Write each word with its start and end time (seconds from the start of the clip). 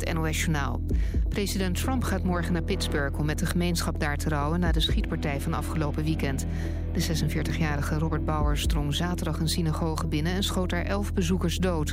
het 0.00 0.14
NOS-journaal. 0.14 0.80
President 1.28 1.80
Trump 1.80 2.04
gaat 2.04 2.24
morgen 2.24 2.52
naar 2.52 2.62
Pittsburgh 2.62 3.18
om 3.18 3.26
met 3.26 3.38
de 3.38 3.46
gemeenschap 3.46 4.00
daar 4.00 4.16
te 4.16 4.28
rouwen... 4.28 4.60
na 4.60 4.72
de 4.72 4.80
schietpartij 4.80 5.40
van 5.40 5.54
afgelopen 5.54 6.04
weekend. 6.04 6.46
De 6.92 7.02
46-jarige 7.02 7.98
Robert 7.98 8.24
Bowers 8.24 8.66
drong 8.66 8.94
zaterdag 8.94 9.38
een 9.40 9.48
synagoge 9.48 10.06
binnen... 10.06 10.32
en 10.32 10.42
schoot 10.42 10.70
daar 10.70 10.84
elf 10.84 11.12
bezoekers 11.12 11.56
dood. 11.56 11.92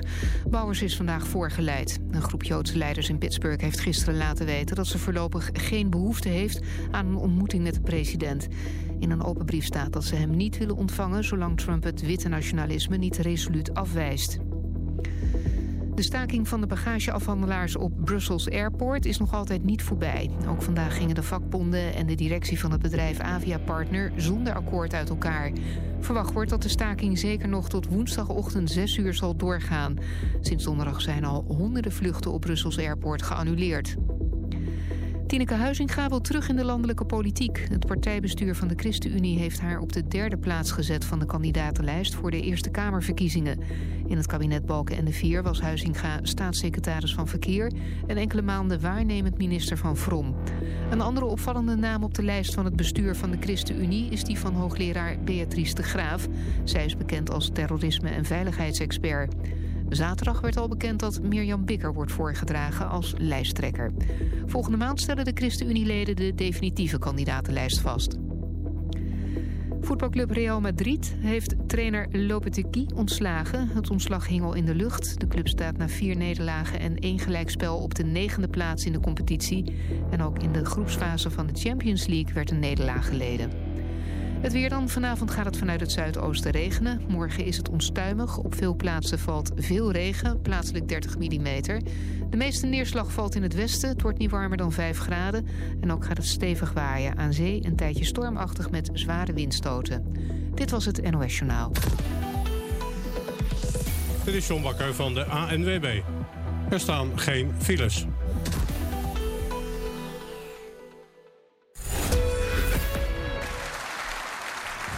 Bowers 0.50 0.82
is 0.82 0.96
vandaag 0.96 1.28
voorgeleid. 1.28 2.00
Een 2.12 2.22
groep 2.22 2.44
Joodse 2.44 2.78
leiders 2.78 3.10
in 3.10 3.18
Pittsburgh 3.18 3.64
heeft 3.64 3.80
gisteren 3.80 4.18
laten 4.18 4.46
weten... 4.46 4.76
dat 4.76 4.88
ze 4.88 4.98
voorlopig 4.98 5.50
geen 5.54 5.90
behoefte 5.90 6.30
heeft 6.30 6.62
aan 6.92 7.08
een 7.08 7.16
ontmoeting 7.16 7.64
met 7.64 7.74
de 7.74 7.82
president. 7.82 8.48
In 9.00 9.12
een 9.12 9.24
open 9.24 9.46
brief 9.46 9.66
staat 9.66 9.94
dat 9.94 10.04
ze 10.04 10.16
hem 10.16 10.36
niet 10.36 10.58
willen 10.58 10.76
ontvangen... 10.76 11.24
zolang 11.24 11.58
Trump 11.58 11.84
het 11.84 12.02
witte 12.02 12.30
nationalisme 12.30 12.98
niet 12.98 13.18
resoluut 13.18 13.74
afwijst. 13.74 14.40
De 15.96 16.02
staking 16.02 16.48
van 16.48 16.62
de 16.62 16.68
bagageafhandelaars 16.68 17.76
op 17.76 17.92
Brussels 18.04 18.50
Airport 18.50 19.06
is 19.06 19.18
nog 19.18 19.34
altijd 19.34 19.64
niet 19.64 19.82
voorbij. 19.82 20.30
Ook 20.48 20.62
vandaag 20.62 20.98
gingen 20.98 21.16
de 21.16 21.24
vakbonden 21.24 21.94
en 21.94 22.06
de 22.06 22.16
directie 22.16 22.60
van 22.60 22.72
het 22.72 22.82
bedrijf 22.82 23.20
Avia 23.20 23.58
Partner 23.58 24.12
zonder 24.16 24.54
akkoord 24.54 24.94
uit 24.94 25.10
elkaar. 25.10 25.52
Verwacht 26.00 26.34
wordt 26.34 26.50
dat 26.50 26.62
de 26.62 26.70
staking 26.70 27.20
zeker 27.20 27.48
nog 27.48 27.70
tot 27.70 27.88
woensdagochtend 27.88 28.72
6 28.72 28.98
uur 28.98 29.14
zal 29.14 29.36
doorgaan. 29.36 29.98
Sinds 30.42 30.64
donderdag 30.64 31.02
zijn 31.02 31.26
al 31.26 31.46
honderden 31.48 31.92
vluchten 31.92 32.32
op 32.32 32.42
Brussels 32.42 32.78
Airport 32.78 33.22
geannuleerd. 33.22 33.96
Tineke 35.34 35.54
Huizinga 35.54 36.10
wil 36.10 36.22
terug 36.22 36.50
in 36.50 36.56
de 36.56 36.66
landelijke 36.66 37.06
politiek. 37.06 37.66
Het 37.70 37.86
partijbestuur 37.86 38.56
van 38.56 38.68
de 38.68 38.74
ChristenUnie 38.78 39.40
heeft 39.40 39.60
haar 39.60 39.80
op 39.80 39.94
de 39.94 40.08
derde 40.08 40.38
plaats 40.38 40.72
gezet 40.72 41.06
van 41.06 41.20
de 41.20 41.26
kandidatenlijst 41.26 42.16
voor 42.16 42.32
de 42.32 42.42
Eerste 42.42 42.70
Kamerverkiezingen. 42.70 43.60
In 44.08 44.18
het 44.18 44.28
kabinet 44.28 44.66
Balken 44.66 44.98
en 44.98 45.06
de 45.06 45.12
Vier 45.12 45.44
was 45.44 45.62
Huizinga 45.62 46.20
staatssecretaris 46.22 47.14
van 47.14 47.28
Verkeer 47.28 47.72
en 48.08 48.18
enkele 48.18 48.42
maanden 48.42 48.82
waarnemend 48.82 49.38
minister 49.38 49.78
van 49.78 49.98
Vrom. 49.98 50.36
Een 50.90 51.02
andere 51.02 51.26
opvallende 51.26 51.76
naam 51.76 52.04
op 52.04 52.14
de 52.14 52.24
lijst 52.24 52.54
van 52.54 52.66
het 52.66 52.76
bestuur 52.76 53.16
van 53.16 53.32
de 53.32 53.38
ChristenUnie 53.40 54.10
is 54.10 54.24
die 54.24 54.40
van 54.40 54.54
hoogleraar 54.54 55.18
Beatrice 55.24 55.76
de 55.76 55.84
Graaf. 55.84 56.28
Zij 56.64 56.86
is 56.86 56.98
bekend 56.98 57.32
als 57.32 57.50
terrorisme- 57.54 58.10
en 58.10 58.26
veiligheidsexpert. 58.26 59.34
Zaterdag 59.96 60.42
werd 60.42 60.58
al 60.58 60.68
bekend 60.68 61.00
dat 61.00 61.22
Mirjam 61.22 61.66
Bikker 61.66 61.94
wordt 61.94 62.12
voorgedragen 62.12 62.90
als 62.90 63.14
lijsttrekker. 63.18 63.92
Volgende 64.46 64.78
maand 64.78 65.02
stellen 65.02 65.26
de 65.26 65.32
ChristenUnie-leden 65.34 66.16
de 66.16 66.36
definitieve 66.36 67.00
kandidatenlijst 67.00 67.80
vast. 67.80 68.18
Voetbalclub 69.82 70.30
Real 70.30 70.62
Madrid 70.62 71.16
heeft 71.20 71.56
trainer 71.68 72.08
Lopetegui 72.12 72.88
ontslagen. 72.96 73.68
Het 73.68 73.90
ontslag 73.90 74.28
hing 74.28 74.44
al 74.44 74.54
in 74.54 74.66
de 74.66 74.76
lucht. 74.76 75.20
De 75.20 75.28
club 75.28 75.48
staat 75.48 75.78
na 75.78 75.88
vier 75.88 76.18
nederlagen 76.18 76.80
en 76.80 76.98
één 76.98 77.20
gelijkspel 77.20 77.78
op 77.78 77.96
de 77.96 78.04
negende 78.04 78.48
plaats 78.48 78.86
in 78.86 78.92
de 78.92 79.00
competitie. 79.00 79.76
En 80.12 80.22
ook 80.22 80.40
in 80.40 80.52
de 80.52 80.66
groepsfase 80.66 81.32
van 81.32 81.48
de 81.48 81.60
Champions 81.60 82.06
League 82.08 82.34
werd 82.34 82.52
een 82.52 82.60
nederlaag 82.60 83.08
geleden. 83.08 83.73
Het 84.44 84.54
weer 84.54 84.70
dan. 84.70 84.90
Vanavond 84.90 85.32
gaat 85.32 85.46
het 85.46 85.58
vanuit 85.58 85.80
het 85.80 85.92
zuidoosten 85.92 86.52
regenen. 86.52 87.02
Morgen 87.08 87.46
is 87.46 87.58
het 87.58 87.70
onstuimig. 87.70 88.38
Op 88.38 88.56
veel 88.56 88.76
plaatsen 88.76 89.20
valt 89.20 89.52
veel 89.56 89.92
regen, 89.92 90.42
plaatselijk 90.42 90.88
30 90.88 91.18
mm. 91.18 91.62
De 92.30 92.38
meeste 92.38 92.66
neerslag 92.66 93.12
valt 93.12 93.36
in 93.36 93.44
het 93.44 93.54
westen. 93.54 93.90
Het 93.90 94.02
wordt 94.02 94.18
niet 94.18 94.32
warmer 94.32 94.58
dan 94.58 94.72
5 94.72 94.98
graden. 94.98 95.48
En 95.82 95.92
ook 95.92 96.06
gaat 96.06 96.18
het 96.18 96.26
stevig 96.26 96.74
waaien. 96.74 97.18
Aan 97.18 97.34
zee 97.34 97.66
een 97.66 97.76
tijdje 97.76 98.06
stormachtig 98.06 98.72
met 98.72 98.90
zware 98.94 99.34
windstoten. 99.34 100.06
Dit 100.54 100.72
was 100.72 100.86
het 100.86 101.12
NOS 101.12 101.38
Journaal. 101.38 101.72
Dit 104.24 104.34
is 104.34 104.48
John 104.48 104.62
Bakker 104.62 104.94
van 104.94 105.14
de 105.14 105.26
ANWB. 105.26 106.02
Er 106.70 106.80
staan 106.80 107.20
geen 107.20 107.52
files. 107.58 108.06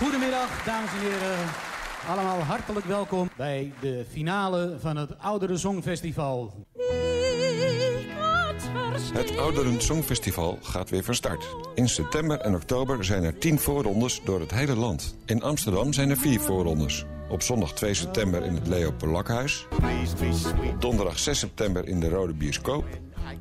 Goedemiddag, 0.05 0.63
dames 0.63 0.91
en 0.91 0.99
heren. 0.99 1.37
Allemaal 2.09 2.39
hartelijk 2.39 2.85
welkom 2.85 3.29
bij 3.37 3.73
de 3.81 4.05
finale 4.11 4.77
van 4.79 4.97
het 4.97 5.19
Oudere 5.19 5.57
Songfestival. 5.57 6.65
Het 9.13 9.37
Ouderen 9.37 9.81
Songfestival 9.81 10.59
gaat 10.61 10.89
weer 10.89 11.03
van 11.03 11.15
start. 11.15 11.55
In 11.75 11.89
september 11.89 12.39
en 12.39 12.55
oktober 12.55 13.05
zijn 13.05 13.23
er 13.23 13.37
10 13.37 13.59
voorrondes 13.59 14.21
door 14.23 14.39
het 14.39 14.51
hele 14.51 14.75
land. 14.75 15.15
In 15.25 15.43
Amsterdam 15.43 15.93
zijn 15.93 16.09
er 16.09 16.17
4 16.17 16.39
voorrondes. 16.39 17.05
Op 17.29 17.41
zondag 17.41 17.73
2 17.73 17.93
september 17.93 18.43
in 18.43 18.55
het 18.55 18.67
Leo 18.67 18.91
Polakhuis. 18.91 19.67
Donderdag 20.79 21.19
6 21.19 21.39
september 21.39 21.87
in 21.87 21.99
de 21.99 22.09
Rode 22.09 22.33
Bioscoop. 22.33 22.85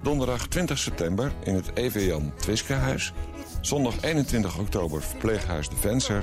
Donderdag 0.03 0.47
20 0.47 0.79
september 0.79 1.33
in 1.43 1.55
het 1.55 1.71
EV 1.75 2.07
Jan 2.07 2.33
Twiskehuis. 2.37 3.13
Zondag 3.65 4.03
21 4.03 4.59
oktober 4.59 5.03
verpleeghuis 5.03 5.69
De 5.69 5.77
Venser. 5.77 6.21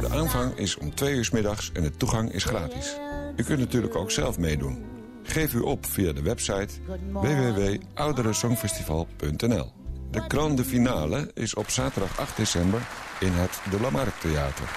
De 0.00 0.08
aanvang 0.10 0.56
is 0.56 0.76
om 0.76 0.94
2 0.94 1.14
uur 1.14 1.28
middags 1.32 1.70
en 1.72 1.82
de 1.82 1.96
toegang 1.96 2.32
is 2.32 2.44
gratis. 2.44 2.96
U 3.36 3.42
kunt 3.42 3.58
natuurlijk 3.58 3.96
ook 3.96 4.10
zelf 4.10 4.38
meedoen. 4.38 4.84
Geef 5.22 5.54
u 5.54 5.60
op 5.60 5.86
via 5.86 6.12
de 6.12 6.22
website 6.22 6.68
www.ouderesongfestival.nl. 7.12 9.72
De 10.10 10.22
grande 10.28 10.64
finale 10.64 11.30
is 11.34 11.54
op 11.54 11.70
zaterdag 11.70 12.18
8 12.18 12.36
december 12.36 12.80
in 13.20 13.32
het 13.32 13.60
De 13.70 13.80
Lamarck 13.80 14.14
Theater. 14.20 14.70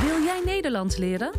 Wil 0.00 0.22
jij 0.24 0.40
Nederlands 0.44 0.96
leren? 0.96 1.30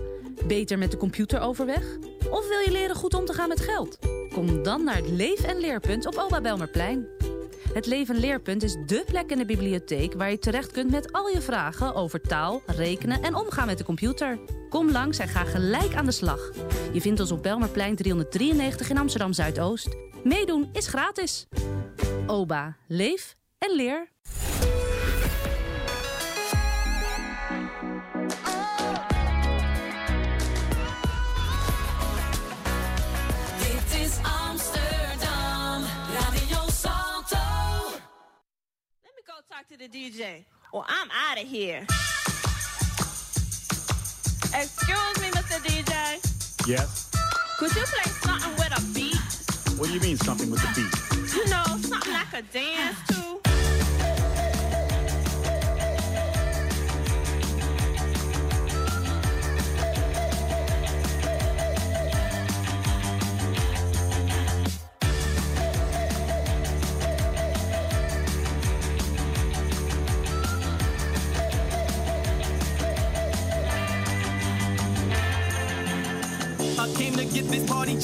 Beter 0.48 0.78
met 0.78 0.92
de 0.92 0.98
computer 0.98 1.40
overweg? 1.40 1.84
Of 2.30 2.48
wil 2.48 2.60
je 2.60 2.72
leren 2.72 2.96
goed 2.96 3.14
om 3.14 3.26
te 3.26 3.34
gaan 3.34 3.50
met 3.50 3.60
geld? 3.60 4.00
Kom 4.34 4.64
dan 4.64 4.84
naar 4.84 4.96
het 4.96 5.10
Leef- 5.10 5.44
en 5.44 5.60
Leerpunt 5.60 6.06
op 6.06 6.18
Oba 6.18 6.42
Belmerplein. 6.42 7.08
Het 7.78 7.86
Leven 7.86 8.20
Leerpunt 8.20 8.64
is 8.64 8.76
dé 8.86 9.04
plek 9.06 9.32
in 9.32 9.38
de 9.38 9.46
bibliotheek 9.46 10.14
waar 10.14 10.32
je 10.32 10.40
terecht 10.40 10.72
kunt 10.72 10.92
met 10.92 11.12
al 11.12 11.28
je 11.28 11.42
vragen 11.42 11.96
over 11.96 12.22
taal, 12.22 12.62
rekenen 12.66 13.22
en 13.22 13.36
omgaan 13.36 13.66
met 13.66 13.78
de 13.78 13.84
computer. 13.84 14.40
Kom 14.70 14.92
langs 14.92 15.18
en 15.18 15.28
ga 15.28 15.44
gelijk 15.44 15.96
aan 15.96 16.06
de 16.06 16.12
slag. 16.12 16.52
Je 16.94 17.02
vindt 17.02 17.20
ons 17.20 17.32
op 17.32 17.44
Belmerplein 17.44 17.96
393 17.96 18.90
in 18.90 18.98
Amsterdam 18.98 19.34
Zuidoost. 19.34 19.96
Meedoen 20.24 20.70
is 20.74 20.88
gratis. 20.88 21.48
OBA, 22.28 22.78
leef 22.88 23.36
en 23.58 23.76
leer. 23.76 24.08
To 39.70 39.78
the 39.78 39.90
DJ, 39.90 40.46
or 40.72 40.86
I'm 40.88 41.10
out 41.12 41.42
of 41.42 41.46
here. 41.46 41.82
Excuse 44.54 45.20
me, 45.20 45.30
Mr. 45.32 45.60
DJ. 45.60 46.68
Yes. 46.68 47.12
Could 47.60 47.76
you 47.76 47.84
play 47.84 48.12
something 48.22 48.54
with 48.56 48.72
a 48.78 48.82
beat? 48.94 49.78
What 49.78 49.88
do 49.88 49.94
you 49.94 50.00
mean 50.00 50.16
something 50.18 50.50
with 50.50 50.64
a 50.64 50.74
beat? 50.74 51.36
You 51.36 51.50
know, 51.50 51.64
something 51.82 52.14
like 52.14 52.34
a 52.34 52.44
dance 52.44 52.98
too. 53.10 53.17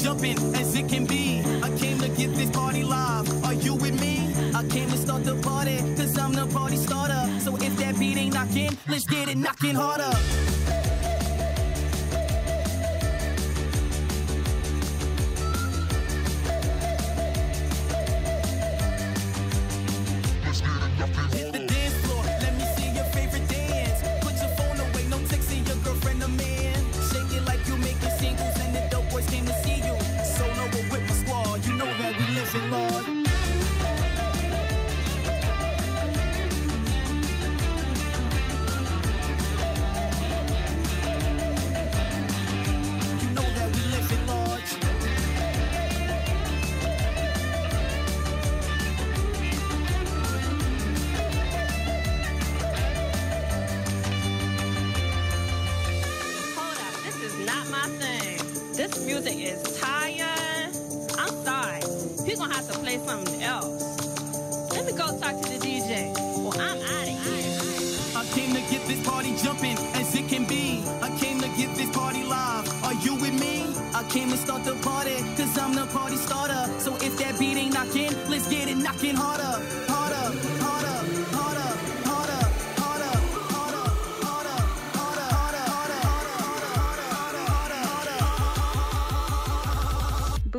Jumping 0.04 0.36
as 0.54 0.74
it 0.74 0.86
can 0.86 1.06
be. 1.06 1.40
I 1.62 1.70
came 1.78 1.98
to 1.98 2.10
get 2.10 2.34
this 2.34 2.50
party 2.50 2.84
live. 2.84 3.26
Are 3.42 3.54
you 3.54 3.74
with 3.74 3.98
me? 3.98 4.34
I 4.54 4.62
came 4.68 4.90
to 4.90 4.98
start 4.98 5.24
the 5.24 5.34
party, 5.36 5.78
cause 5.96 6.18
I'm 6.18 6.34
the 6.34 6.46
party 6.46 6.76
starter. 6.76 7.24
So 7.40 7.56
if 7.56 7.74
that 7.78 7.98
beat 7.98 8.18
ain't 8.18 8.34
knocking, 8.34 8.76
let's 8.86 9.06
get 9.06 9.28
it 9.28 9.38
knocking 9.38 9.74
harder. 9.74 10.12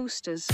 boosters. 0.05 0.45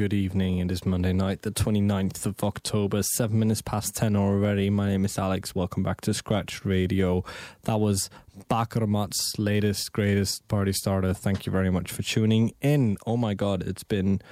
Good 0.00 0.14
evening. 0.14 0.60
It 0.60 0.70
is 0.70 0.86
Monday 0.86 1.12
night, 1.12 1.42
the 1.42 1.50
29th 1.50 2.24
of 2.24 2.42
October, 2.42 3.02
seven 3.02 3.38
minutes 3.38 3.60
past 3.60 3.94
10 3.96 4.16
already. 4.16 4.70
My 4.70 4.88
name 4.88 5.04
is 5.04 5.18
Alex. 5.18 5.54
Welcome 5.54 5.82
back 5.82 6.00
to 6.00 6.14
Scratch 6.14 6.64
Radio. 6.64 7.22
That 7.64 7.80
was 7.80 8.08
Bakermat's 8.50 9.38
latest, 9.38 9.92
greatest 9.92 10.48
party 10.48 10.72
starter. 10.72 11.12
Thank 11.12 11.44
you 11.44 11.52
very 11.52 11.68
much 11.68 11.92
for 11.92 12.02
tuning 12.02 12.54
in. 12.62 12.96
Oh 13.04 13.18
my 13.18 13.34
god, 13.34 13.62
it's 13.62 13.84
been 13.84 14.22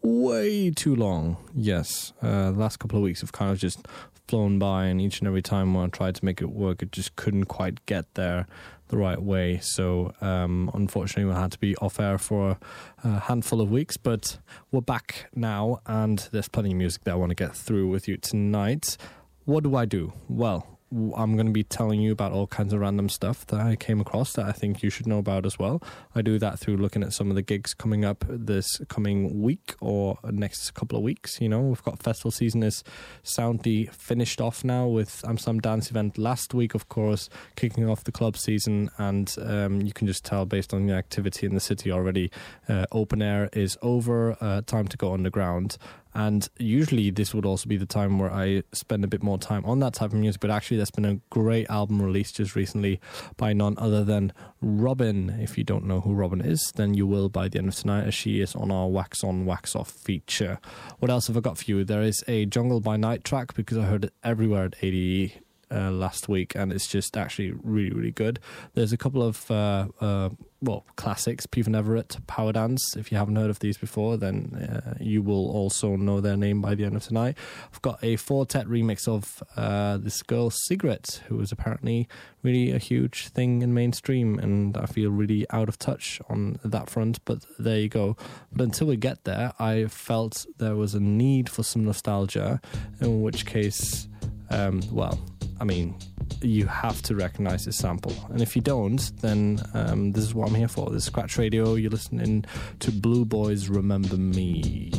way 0.00 0.70
too 0.70 0.96
long. 0.96 1.36
Yes, 1.54 2.14
uh, 2.22 2.52
the 2.52 2.58
last 2.58 2.78
couple 2.78 2.96
of 2.96 3.02
weeks 3.02 3.20
have 3.20 3.32
kind 3.32 3.52
of 3.52 3.58
just 3.58 3.86
flown 4.26 4.58
by, 4.58 4.86
and 4.86 5.02
each 5.02 5.18
and 5.18 5.28
every 5.28 5.42
time 5.42 5.74
when 5.74 5.84
I 5.84 5.88
tried 5.88 6.14
to 6.14 6.24
make 6.24 6.40
it 6.40 6.48
work, 6.48 6.80
it 6.80 6.92
just 6.92 7.14
couldn't 7.16 7.44
quite 7.44 7.84
get 7.84 8.06
there 8.14 8.46
the 8.90 8.98
right 8.98 9.20
way. 9.20 9.58
So, 9.62 10.12
um, 10.20 10.70
unfortunately, 10.74 11.32
we 11.32 11.38
had 11.38 11.52
to 11.52 11.58
be 11.58 11.76
off 11.76 11.98
air 11.98 12.18
for 12.18 12.58
a, 13.02 13.20
handful 13.20 13.60
of 13.60 13.70
weeks, 13.70 13.96
but 13.96 14.38
we're 14.70 14.80
back 14.80 15.30
now, 15.34 15.80
and 15.86 16.28
there's 16.32 16.48
plenty 16.48 16.72
of 16.72 16.76
music 16.76 17.04
that 17.04 17.12
I 17.12 17.14
want 17.14 17.30
to 17.30 17.34
get 17.34 17.56
through 17.56 17.88
with 17.88 18.06
you 18.08 18.16
tonight. 18.16 18.96
What 19.44 19.64
do 19.64 19.74
I 19.74 19.84
do? 19.84 20.12
Well, 20.28 20.79
I'm 20.92 21.34
going 21.34 21.46
to 21.46 21.52
be 21.52 21.62
telling 21.62 22.00
you 22.00 22.10
about 22.10 22.32
all 22.32 22.48
kinds 22.48 22.72
of 22.72 22.80
random 22.80 23.08
stuff 23.08 23.46
that 23.46 23.60
I 23.60 23.76
came 23.76 24.00
across 24.00 24.32
that 24.32 24.46
I 24.46 24.52
think 24.52 24.82
you 24.82 24.90
should 24.90 25.06
know 25.06 25.18
about 25.18 25.46
as 25.46 25.58
well. 25.58 25.82
I 26.14 26.22
do 26.22 26.38
that 26.40 26.58
through 26.58 26.78
looking 26.78 27.02
at 27.02 27.12
some 27.12 27.30
of 27.30 27.36
the 27.36 27.42
gigs 27.42 27.74
coming 27.74 28.04
up 28.04 28.24
this 28.28 28.80
coming 28.88 29.40
week 29.40 29.74
or 29.80 30.18
next 30.24 30.72
couple 30.74 30.98
of 30.98 31.04
weeks. 31.04 31.40
You 31.40 31.48
know, 31.48 31.60
we've 31.60 31.82
got 31.82 32.02
festival 32.02 32.32
season 32.32 32.62
is 32.64 32.82
soundly 33.22 33.86
finished 33.86 34.40
off 34.40 34.64
now 34.64 34.88
with 34.88 35.24
Amsterdam 35.26 35.60
Dance 35.60 35.90
Event 35.90 36.18
last 36.18 36.54
week, 36.54 36.74
of 36.74 36.88
course, 36.88 37.28
kicking 37.54 37.88
off 37.88 38.02
the 38.02 38.12
club 38.12 38.36
season. 38.36 38.90
And 38.98 39.32
um, 39.40 39.82
you 39.82 39.92
can 39.92 40.08
just 40.08 40.24
tell 40.24 40.44
based 40.44 40.74
on 40.74 40.86
the 40.86 40.94
activity 40.94 41.46
in 41.46 41.54
the 41.54 41.60
city 41.60 41.92
already, 41.92 42.32
uh, 42.68 42.86
open 42.90 43.22
air 43.22 43.48
is 43.52 43.78
over, 43.80 44.36
uh, 44.40 44.62
time 44.62 44.88
to 44.88 44.96
go 44.96 45.14
underground. 45.14 45.78
And 46.14 46.48
usually, 46.58 47.10
this 47.10 47.32
would 47.34 47.46
also 47.46 47.68
be 47.68 47.76
the 47.76 47.86
time 47.86 48.18
where 48.18 48.32
I 48.32 48.62
spend 48.72 49.04
a 49.04 49.08
bit 49.08 49.22
more 49.22 49.38
time 49.38 49.64
on 49.64 49.78
that 49.80 49.94
type 49.94 50.12
of 50.12 50.18
music. 50.18 50.40
But 50.40 50.50
actually, 50.50 50.78
there's 50.78 50.90
been 50.90 51.04
a 51.04 51.20
great 51.30 51.68
album 51.70 52.02
released 52.02 52.36
just 52.36 52.56
recently 52.56 53.00
by 53.36 53.52
none 53.52 53.76
other 53.78 54.04
than 54.04 54.32
Robyn. 54.60 55.40
If 55.40 55.56
you 55.56 55.64
don't 55.64 55.86
know 55.86 56.00
who 56.00 56.14
Robyn 56.14 56.44
is, 56.44 56.72
then 56.74 56.94
you 56.94 57.06
will 57.06 57.28
by 57.28 57.48
the 57.48 57.58
end 57.58 57.68
of 57.68 57.74
tonight, 57.76 58.06
as 58.06 58.14
she 58.14 58.40
is 58.40 58.54
on 58.54 58.70
our 58.70 58.88
Wax 58.88 59.22
On, 59.22 59.46
Wax 59.46 59.76
Off 59.76 59.90
feature. 59.90 60.58
What 60.98 61.10
else 61.10 61.28
have 61.28 61.36
I 61.36 61.40
got 61.40 61.58
for 61.58 61.64
you? 61.70 61.84
There 61.84 62.02
is 62.02 62.24
a 62.26 62.46
Jungle 62.46 62.80
by 62.80 62.96
Night 62.96 63.24
track 63.24 63.54
because 63.54 63.78
I 63.78 63.82
heard 63.82 64.06
it 64.06 64.14
everywhere 64.24 64.64
at 64.64 64.76
ADE. 64.82 65.32
Uh, 65.72 65.88
last 65.88 66.28
week, 66.28 66.56
and 66.56 66.72
it's 66.72 66.88
just 66.88 67.16
actually 67.16 67.52
really, 67.62 67.90
really 67.90 68.10
good. 68.10 68.40
There's 68.74 68.92
a 68.92 68.96
couple 68.96 69.22
of 69.22 69.48
uh, 69.52 69.86
uh, 70.00 70.30
well 70.60 70.84
classics. 70.96 71.46
Peven 71.46 71.76
Everett, 71.76 72.16
Power 72.26 72.52
Dance. 72.52 72.96
If 72.96 73.12
you 73.12 73.18
haven't 73.18 73.36
heard 73.36 73.50
of 73.50 73.60
these 73.60 73.78
before, 73.78 74.16
then 74.16 74.52
uh, 74.56 74.94
you 74.98 75.22
will 75.22 75.48
also 75.48 75.94
know 75.94 76.20
their 76.20 76.36
name 76.36 76.60
by 76.60 76.74
the 76.74 76.84
end 76.84 76.96
of 76.96 77.04
tonight. 77.04 77.38
I've 77.72 77.82
got 77.82 78.02
a 78.02 78.16
Four 78.16 78.46
Tet 78.46 78.66
remix 78.66 79.06
of 79.06 79.44
uh, 79.56 79.98
this 79.98 80.22
girl 80.22 80.50
Sigrid, 80.50 81.06
who 81.28 81.36
was 81.36 81.52
apparently 81.52 82.08
really 82.42 82.72
a 82.72 82.78
huge 82.78 83.28
thing 83.28 83.62
in 83.62 83.72
mainstream, 83.72 84.40
and 84.40 84.76
I 84.76 84.86
feel 84.86 85.10
really 85.12 85.46
out 85.50 85.68
of 85.68 85.78
touch 85.78 86.20
on 86.28 86.58
that 86.64 86.90
front. 86.90 87.24
But 87.24 87.44
there 87.60 87.78
you 87.78 87.88
go. 87.88 88.16
But 88.52 88.64
until 88.64 88.88
we 88.88 88.96
get 88.96 89.22
there, 89.22 89.52
I 89.60 89.86
felt 89.86 90.46
there 90.58 90.74
was 90.74 90.96
a 90.96 91.00
need 91.00 91.48
for 91.48 91.62
some 91.62 91.84
nostalgia, 91.84 92.60
in 93.00 93.22
which 93.22 93.46
case, 93.46 94.08
um, 94.50 94.82
well, 94.90 95.16
I 95.60 95.64
mean, 95.64 95.94
you 96.40 96.66
have 96.66 97.02
to 97.02 97.14
recognize 97.14 97.66
this 97.66 97.76
sample. 97.76 98.14
And 98.30 98.40
if 98.40 98.56
you 98.56 98.62
don't, 98.62 98.98
then 99.20 99.60
um, 99.74 100.12
this 100.12 100.24
is 100.24 100.34
what 100.34 100.48
I'm 100.48 100.54
here 100.54 100.68
for. 100.68 100.88
This 100.90 101.02
is 101.02 101.04
Scratch 101.04 101.36
Radio. 101.36 101.74
You're 101.74 101.90
listening 101.90 102.46
to 102.78 102.90
Blue 102.90 103.26
Boys 103.26 103.68
Remember 103.68 104.16
Me. 104.16 104.90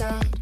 Head. 0.00 0.33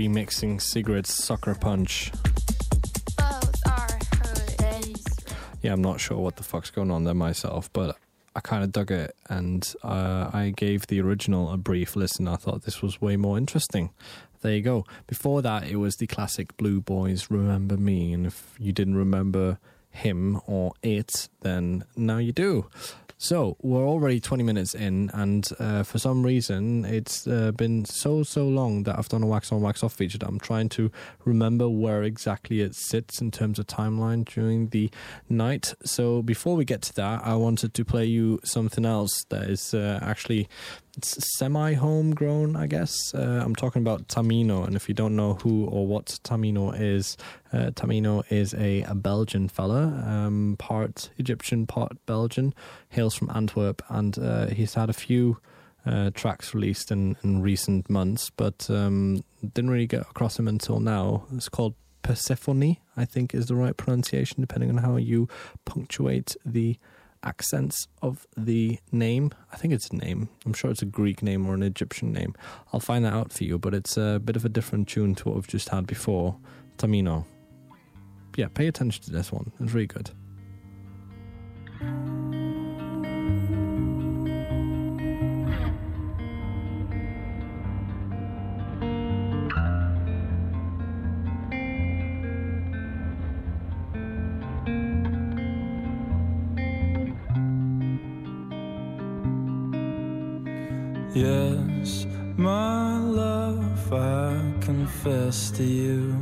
Remixing 0.00 0.62
Sigrid's 0.62 1.12
Sucker 1.12 1.54
Punch. 1.54 2.10
both 3.18 3.66
are 3.66 3.98
hoodies 4.16 5.34
Yeah, 5.60 5.74
I'm 5.74 5.82
not 5.82 6.00
sure 6.00 6.16
what 6.16 6.36
the 6.36 6.42
fuck's 6.42 6.70
going 6.70 6.90
on 6.90 7.04
there 7.04 7.12
myself, 7.12 7.70
but 7.74 7.98
I 8.34 8.40
kind 8.40 8.64
of 8.64 8.72
dug 8.72 8.90
it 8.90 9.14
and 9.28 9.74
uh, 9.84 10.30
I 10.32 10.54
gave 10.56 10.86
the 10.86 11.02
original 11.02 11.52
a 11.52 11.58
brief 11.58 11.96
listen. 11.96 12.28
I 12.28 12.36
thought 12.36 12.62
this 12.62 12.80
was 12.80 13.02
way 13.02 13.18
more 13.18 13.36
interesting. 13.36 13.90
There 14.40 14.54
you 14.54 14.62
go. 14.62 14.86
Before 15.06 15.42
that, 15.42 15.64
it 15.64 15.76
was 15.76 15.96
the 15.96 16.06
classic 16.06 16.56
Blue 16.56 16.80
Boys 16.80 17.30
Remember 17.30 17.76
Me, 17.76 18.14
and 18.14 18.24
if 18.24 18.54
you 18.58 18.72
didn't 18.72 18.96
remember 18.96 19.58
him 19.90 20.40
or 20.46 20.72
it, 20.82 21.28
then 21.42 21.84
now 21.94 22.16
you 22.16 22.32
do. 22.32 22.70
So 23.22 23.58
we're 23.60 23.86
already 23.86 24.18
20 24.18 24.42
minutes 24.44 24.74
in, 24.74 25.10
and 25.12 25.46
uh, 25.58 25.82
for 25.82 25.98
some 25.98 26.24
reason, 26.24 26.86
it's 26.86 27.26
uh, 27.26 27.52
been 27.52 27.84
so 27.84 28.22
so 28.22 28.48
long 28.48 28.84
that 28.84 28.98
I've 28.98 29.10
done 29.10 29.22
a 29.22 29.26
wax 29.26 29.52
on 29.52 29.60
wax 29.60 29.84
off 29.84 29.92
feature. 29.92 30.16
That 30.16 30.26
I'm 30.26 30.40
trying 30.40 30.70
to 30.70 30.90
remember 31.26 31.68
where 31.68 32.02
exactly 32.02 32.62
it 32.62 32.74
sits 32.74 33.20
in 33.20 33.30
terms 33.30 33.58
of 33.58 33.66
timeline 33.66 34.24
during 34.24 34.70
the 34.70 34.90
night. 35.28 35.74
So 35.84 36.22
before 36.22 36.56
we 36.56 36.64
get 36.64 36.80
to 36.80 36.94
that, 36.94 37.20
I 37.22 37.34
wanted 37.34 37.74
to 37.74 37.84
play 37.84 38.06
you 38.06 38.40
something 38.42 38.86
else 38.86 39.26
that 39.28 39.50
is 39.50 39.74
uh, 39.74 39.98
actually 40.00 40.48
semi 41.04 41.74
homegrown, 41.74 42.56
I 42.56 42.66
guess. 42.66 43.14
Uh, 43.14 43.42
I'm 43.44 43.54
talking 43.54 43.82
about 43.82 44.08
Tamino, 44.08 44.66
and 44.66 44.76
if 44.76 44.88
you 44.88 44.94
don't 44.94 45.16
know 45.16 45.34
who 45.34 45.66
or 45.66 45.86
what 45.86 46.18
Tamino 46.24 46.78
is, 46.78 47.16
uh, 47.52 47.70
Tamino 47.70 48.24
is 48.30 48.54
a, 48.54 48.82
a 48.82 48.94
Belgian 48.94 49.48
fella, 49.48 49.84
um, 50.06 50.56
part 50.58 51.10
Egyptian, 51.18 51.66
part 51.66 51.92
Belgian, 52.06 52.54
hails 52.88 53.14
from 53.14 53.30
Antwerp, 53.30 53.82
and 53.88 54.18
uh, 54.18 54.46
he's 54.46 54.74
had 54.74 54.90
a 54.90 54.94
few 54.94 55.38
uh, 55.86 56.10
tracks 56.10 56.54
released 56.54 56.90
in, 56.90 57.16
in 57.22 57.42
recent 57.42 57.88
months, 57.88 58.30
but 58.30 58.68
um, 58.70 59.24
didn't 59.54 59.70
really 59.70 59.86
get 59.86 60.02
across 60.02 60.38
him 60.38 60.48
until 60.48 60.80
now. 60.80 61.24
It's 61.32 61.48
called 61.48 61.74
Persephone, 62.02 62.76
I 62.96 63.04
think 63.04 63.34
is 63.34 63.46
the 63.46 63.54
right 63.54 63.76
pronunciation, 63.76 64.40
depending 64.40 64.70
on 64.70 64.78
how 64.78 64.96
you 64.96 65.28
punctuate 65.64 66.36
the 66.44 66.78
accents 67.22 67.86
of 68.02 68.26
the 68.36 68.78
name. 68.92 69.30
I 69.52 69.56
think 69.56 69.74
it's 69.74 69.88
a 69.90 69.96
name. 69.96 70.28
I'm 70.46 70.52
sure 70.52 70.70
it's 70.70 70.82
a 70.82 70.86
Greek 70.86 71.22
name 71.22 71.46
or 71.46 71.54
an 71.54 71.62
Egyptian 71.62 72.12
name. 72.12 72.34
I'll 72.72 72.80
find 72.80 73.04
that 73.04 73.12
out 73.12 73.32
for 73.32 73.44
you, 73.44 73.58
but 73.58 73.74
it's 73.74 73.96
a 73.96 74.20
bit 74.24 74.36
of 74.36 74.44
a 74.44 74.48
different 74.48 74.88
tune 74.88 75.14
to 75.16 75.28
what 75.28 75.34
we've 75.34 75.46
just 75.46 75.68
had 75.68 75.86
before 75.86 76.36
Tamino. 76.78 77.24
Yeah, 78.36 78.48
pay 78.48 78.66
attention 78.66 79.02
to 79.04 79.10
this 79.10 79.32
one. 79.32 79.52
It's 79.60 79.72
really 79.72 79.86
good. 79.86 80.10
Yes, 101.20 102.06
my 102.38 102.96
love, 102.96 103.92
I 103.92 104.40
confess 104.62 105.50
to 105.50 105.62
you. 105.62 106.16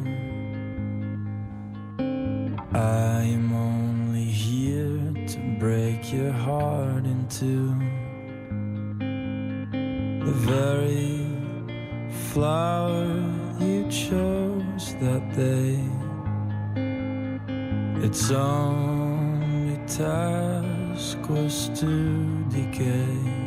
I 2.75 3.23
am 3.23 3.53
only 3.53 4.25
here 4.25 4.99
to 5.29 5.39
break 5.61 6.13
your 6.13 6.33
heart 6.33 7.05
in 7.05 7.29
two. 7.29 7.69
The 10.27 10.37
very 10.53 11.25
flower 12.33 13.07
you 13.61 13.87
chose 13.89 14.97
that 14.99 15.23
day. 15.37 15.79
Its 18.05 18.33
only 18.33 19.77
task 19.87 21.19
was 21.31 21.71
to 21.79 22.45
decay 22.51 23.38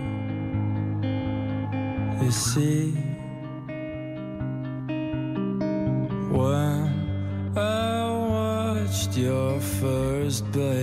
ici. 2.28 2.94
When 6.32 6.88
I 7.58 8.08
watched 8.34 9.18
your 9.18 9.60
first 9.60 10.50
baby. 10.52 10.81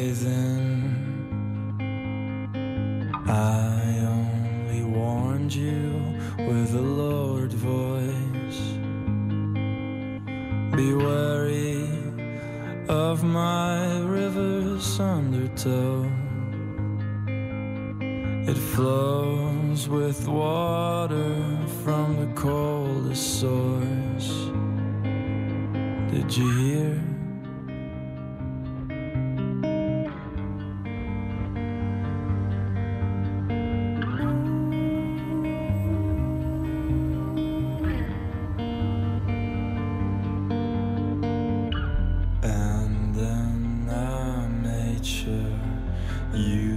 you 46.39 46.68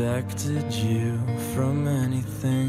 protected 0.00 0.72
you 0.72 1.18
from 1.52 1.86
anything. 1.86 2.59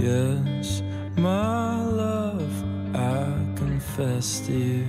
Yes, 0.00 0.82
my 1.16 1.82
love, 1.82 2.52
I 2.94 3.26
confess 3.56 4.40
to 4.46 4.52
you. 4.52 4.86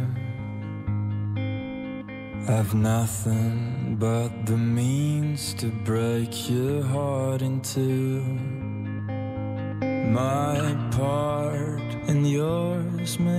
I've 2.47 2.75
nothing 2.75 3.97
but 3.99 4.45
the 4.45 4.57
means 4.57 5.55
to 5.55 5.67
break 5.83 6.49
your 6.49 6.83
heart 6.83 7.41
in 7.41 7.59
two. 7.61 8.21
My 10.11 10.75
part 10.91 11.81
and 12.07 12.29
yours 12.29 13.19
may 13.19 13.38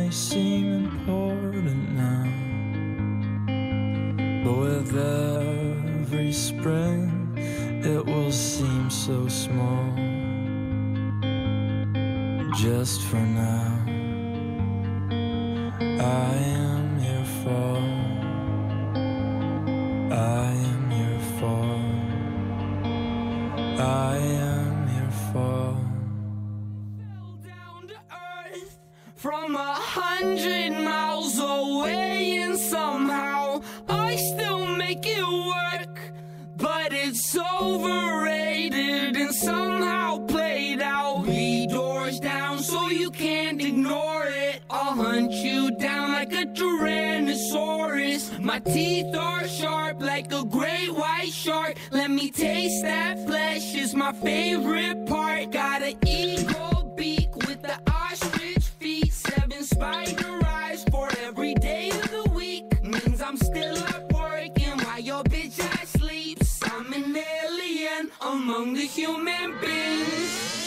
human 68.86 69.58
beings. 69.60 70.59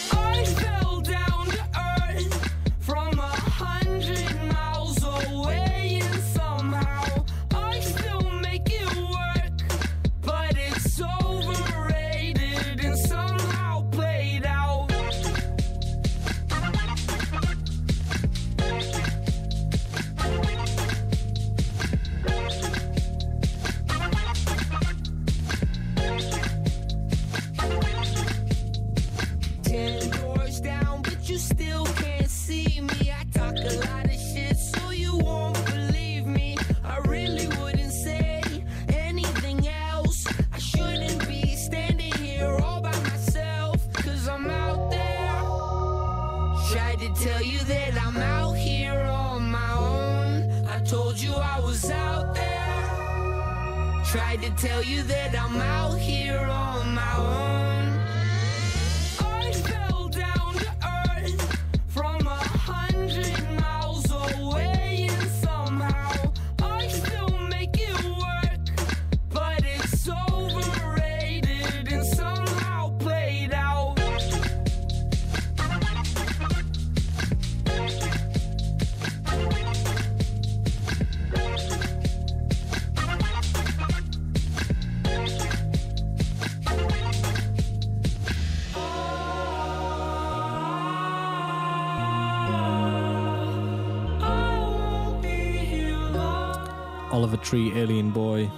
Alien 97.53 98.09
Boy. 98.09 98.49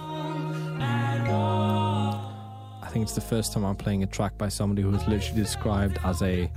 I 2.80 2.88
think 2.88 3.02
it's 3.02 3.14
the 3.14 3.20
first 3.20 3.52
time 3.52 3.62
I'm 3.62 3.76
playing 3.76 4.02
a 4.02 4.06
track 4.06 4.38
by 4.38 4.48
somebody 4.48 4.80
who 4.80 4.94
is 4.94 5.06
literally 5.06 5.42
described 5.42 5.98
as 6.02 6.22
a 6.22 6.50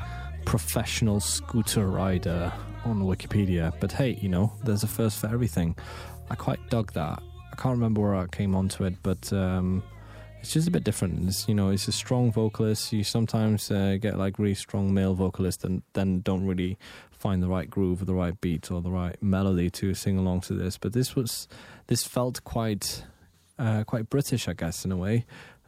professional 0.45 1.19
scooter 1.19 1.87
rider 1.87 2.53
on 2.85 3.01
Wikipedia. 3.01 3.73
But 3.81 3.91
hey, 3.91 4.17
you 4.21 4.29
know, 4.29 4.53
there's 4.63 4.83
a 4.83 4.87
first 4.87 5.19
for 5.19 5.27
everything. 5.27 5.75
I 6.29 6.35
quite 6.35 6.59
dug 6.69 6.93
that. 6.93 7.21
I 7.51 7.55
can't 7.57 7.73
remember 7.73 7.99
where 7.99 8.15
I 8.15 8.25
came 8.27 8.55
onto 8.55 8.85
it, 8.85 8.95
but 9.03 9.33
um, 9.33 9.83
it's 10.39 10.53
just 10.53 10.67
a 10.69 10.71
bit 10.71 10.85
different. 10.85 11.27
It's, 11.27 11.45
you 11.49 11.55
know, 11.55 11.71
it's 11.71 11.89
a 11.89 11.91
strong 11.91 12.31
vocalist. 12.31 12.93
You 12.93 13.03
sometimes 13.03 13.69
uh, 13.69 13.97
get 13.99 14.17
like 14.17 14.39
really 14.39 14.55
strong 14.55 14.93
male 14.93 15.13
vocalists 15.13 15.65
and 15.65 15.81
then 15.91 16.21
don't 16.21 16.45
really 16.45 16.77
find 17.19 17.43
the 17.43 17.47
right 17.47 17.69
groove 17.69 18.01
or 18.01 18.05
the 18.05 18.13
right 18.13 18.39
beat 18.39 18.71
or 18.71 18.81
the 18.81 18.91
right 18.91 19.21
melody 19.21 19.69
to 19.69 19.93
sing 19.93 20.17
along 20.17 20.41
to 20.41 20.53
this. 20.53 20.77
But 20.77 20.93
this 20.93 21.15
was, 21.15 21.47
this 21.87 22.03
felt 22.03 22.43
quite, 22.43 23.03
uh, 23.59 23.83
quite 23.83 24.09
British, 24.09 24.47
I 24.47 24.53
guess, 24.53 24.85
in 24.85 24.91
a 24.91 24.97
way, 24.97 25.25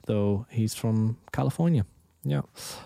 though 0.08 0.46
he's 0.50 0.74
from 0.74 1.18
California. 1.32 1.86
Yeah. 2.24 2.42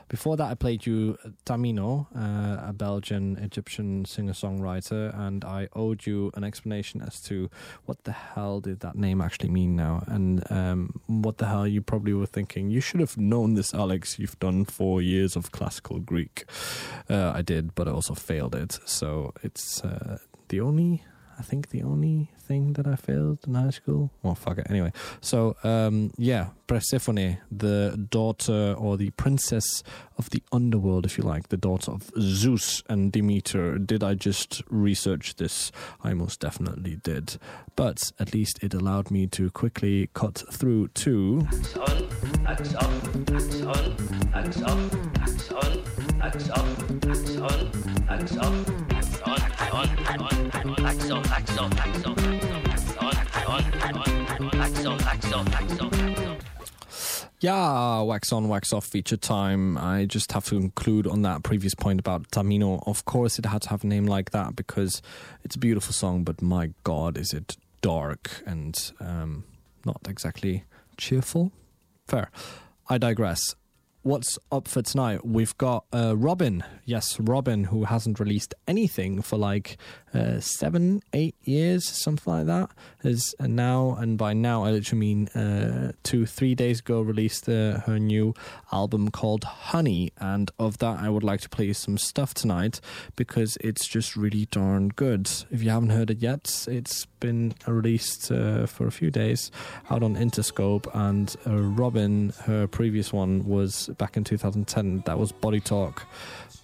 Before 0.08 0.38
that, 0.38 0.50
I 0.50 0.54
played 0.54 0.86
you 0.86 1.18
Tamino, 1.46 2.08
uh, 2.16 2.70
a 2.70 2.74
Belgian 2.74 3.38
Egyptian 3.38 4.06
singer 4.06 4.32
songwriter, 4.32 5.18
and 5.18 5.44
I 5.44 5.68
owed 5.74 6.06
you 6.06 6.32
an 6.36 6.46
explanation 6.46 7.02
as 7.02 7.20
to 7.24 7.50
what 7.86 8.06
the 8.06 8.14
hell 8.14 8.62
did 8.62 8.80
that 8.80 8.96
name 8.96 9.20
actually 9.20 9.50
mean 9.50 9.76
now, 9.76 10.04
and 10.08 10.50
um, 10.50 11.02
what 11.08 11.38
the 11.38 11.48
hell 11.48 11.68
you 11.68 11.82
probably 11.82 12.14
were 12.14 12.26
thinking. 12.26 12.70
You 12.70 12.80
should 12.80 13.02
have 13.02 13.18
known 13.18 13.56
this, 13.56 13.74
Alex. 13.74 14.18
You've 14.18 14.40
done 14.40 14.64
four 14.64 15.02
years 15.02 15.36
of 15.36 15.52
classical 15.52 16.00
Greek. 16.00 16.46
Uh, 17.10 17.34
I 17.36 17.42
did, 17.42 17.76
but 17.76 17.90
I 17.90 17.92
also 17.92 18.14
failed 18.14 18.56
it. 18.56 18.80
So 18.86 19.34
it's 19.44 19.84
uh, 19.84 20.20
the 20.48 20.62
only. 20.62 21.04
I 21.38 21.42
think 21.42 21.70
the 21.70 21.84
only 21.84 22.32
thing 22.40 22.74
that 22.74 22.88
I 22.88 22.96
failed 22.96 23.40
in 23.48 23.56
high 23.56 23.72
school. 23.72 24.12
Well, 24.24 24.36
fuck 24.36 24.58
it. 24.58 24.68
Anyway, 24.70 24.92
so 25.22 25.56
um, 25.64 26.12
yeah, 26.18 26.50
Persephone, 26.68 27.38
the 27.52 28.08
daughter 28.10 28.76
or 28.78 28.98
the 28.98 29.12
princess 29.12 29.84
of 30.18 30.30
the 30.30 30.42
underworld, 30.52 31.06
if 31.06 31.18
you 31.18 31.24
like, 31.24 31.50
the 31.50 31.58
daughter 31.58 31.92
of 31.92 32.12
Zeus 32.20 32.84
and 32.90 33.12
Demeter. 33.12 33.78
Did 33.78 34.04
I 34.04 34.14
just 34.14 34.64
research 34.70 35.36
this? 35.36 35.72
I 36.04 36.14
most 36.14 36.40
definitely 36.40 36.98
did. 36.98 37.38
But 37.76 38.12
at 38.20 38.34
least 38.34 38.64
it 38.64 38.74
allowed 38.74 39.12
me 39.12 39.28
to 39.28 39.52
quickly 39.52 40.10
cut 40.14 40.44
through 40.52 40.90
to. 40.90 41.48
Yeah, 57.40 58.02
wax 58.02 58.32
on, 58.32 58.48
wax 58.48 58.74
off 58.74 58.86
feature 58.86 59.18
time. 59.18 59.78
I 59.78 60.06
just 60.06 60.32
have 60.32 60.46
to 60.46 60.60
conclude 60.60 61.06
on 61.06 61.22
that 61.24 61.44
previous 61.44 61.76
point 61.76 62.00
about 62.00 62.30
Tamino. 62.32 62.82
Of 62.88 63.06
course, 63.06 63.38
it 63.38 63.46
had 63.46 63.62
to 63.64 63.70
have 63.70 63.84
a 63.84 63.88
name 63.88 64.06
like 64.08 64.32
that 64.32 64.56
because 64.56 65.02
it's 65.44 65.56
a 65.56 65.60
beautiful 65.60 65.94
song, 65.94 66.24
but 66.24 66.42
my 66.42 66.72
god, 66.84 67.18
is 67.18 67.34
it 67.34 67.58
dark 67.82 68.42
and 68.46 68.92
um, 69.00 69.44
not 69.86 70.02
exactly 70.08 70.64
cheerful? 70.98 71.52
Fair. 72.08 72.32
I 72.90 72.98
digress. 72.98 73.56
What's 74.06 74.38
up 74.52 74.68
for 74.68 74.84
tonight? 74.84 75.26
We've 75.26 75.58
got 75.58 75.86
uh, 75.92 76.16
Robyn. 76.16 76.64
Yes, 76.86 77.20
Robyn, 77.20 77.64
who 77.64 77.86
hasn't 77.86 78.20
released 78.20 78.54
anything 78.68 79.24
for 79.24 79.36
like 79.36 79.78
uh, 80.14 80.40
seven, 80.40 81.02
eight 81.12 81.34
years, 81.44 81.90
something 81.90 82.32
like 82.32 82.46
that. 82.46 82.70
Is 83.04 83.34
now, 83.40 83.96
and 84.00 84.16
by 84.16 84.34
now 84.34 84.64
I 84.64 84.70
literally 84.70 85.00
mean 85.00 85.28
uh, 85.30 85.94
two, 86.04 86.28
three 86.28 86.54
days 86.54 86.82
ago, 86.82 87.02
released 87.02 87.50
uh, 87.50 87.80
her 87.80 87.98
new 87.98 88.36
album 88.72 89.10
called 89.10 89.44
Honey. 89.44 90.12
And 90.20 90.52
of 90.60 90.78
that, 90.78 91.00
I 91.00 91.10
would 91.10 91.24
like 91.24 91.42
to 91.42 91.50
play 91.50 91.74
some 91.74 91.98
stuff 91.98 92.36
tonight 92.36 92.82
because 93.16 93.58
it's 93.60 93.88
just 93.88 94.16
really 94.16 94.46
darn 94.52 94.90
good. 94.90 95.32
If 95.50 95.64
you 95.64 95.72
haven't 95.72 95.90
heard 95.90 96.12
it 96.12 96.20
yet, 96.20 96.68
it's 96.68 97.08
been 97.20 97.56
released 97.66 98.32
uh, 98.32 98.68
for 98.68 98.86
a 98.86 98.92
few 98.92 99.10
days 99.10 99.50
out 99.90 100.04
on 100.04 100.16
Interscope. 100.16 100.88
And 100.94 101.36
uh, 101.48 101.58
Robyn, 101.58 102.34
her 102.44 102.68
previous 102.68 103.12
one 103.12 103.46
was 103.46 103.90
back 103.98 104.18
in 104.18 104.24
2010. 104.24 105.04
That 105.06 105.18
was 105.20 105.32
Body 105.32 105.60
Talk. 105.60 106.06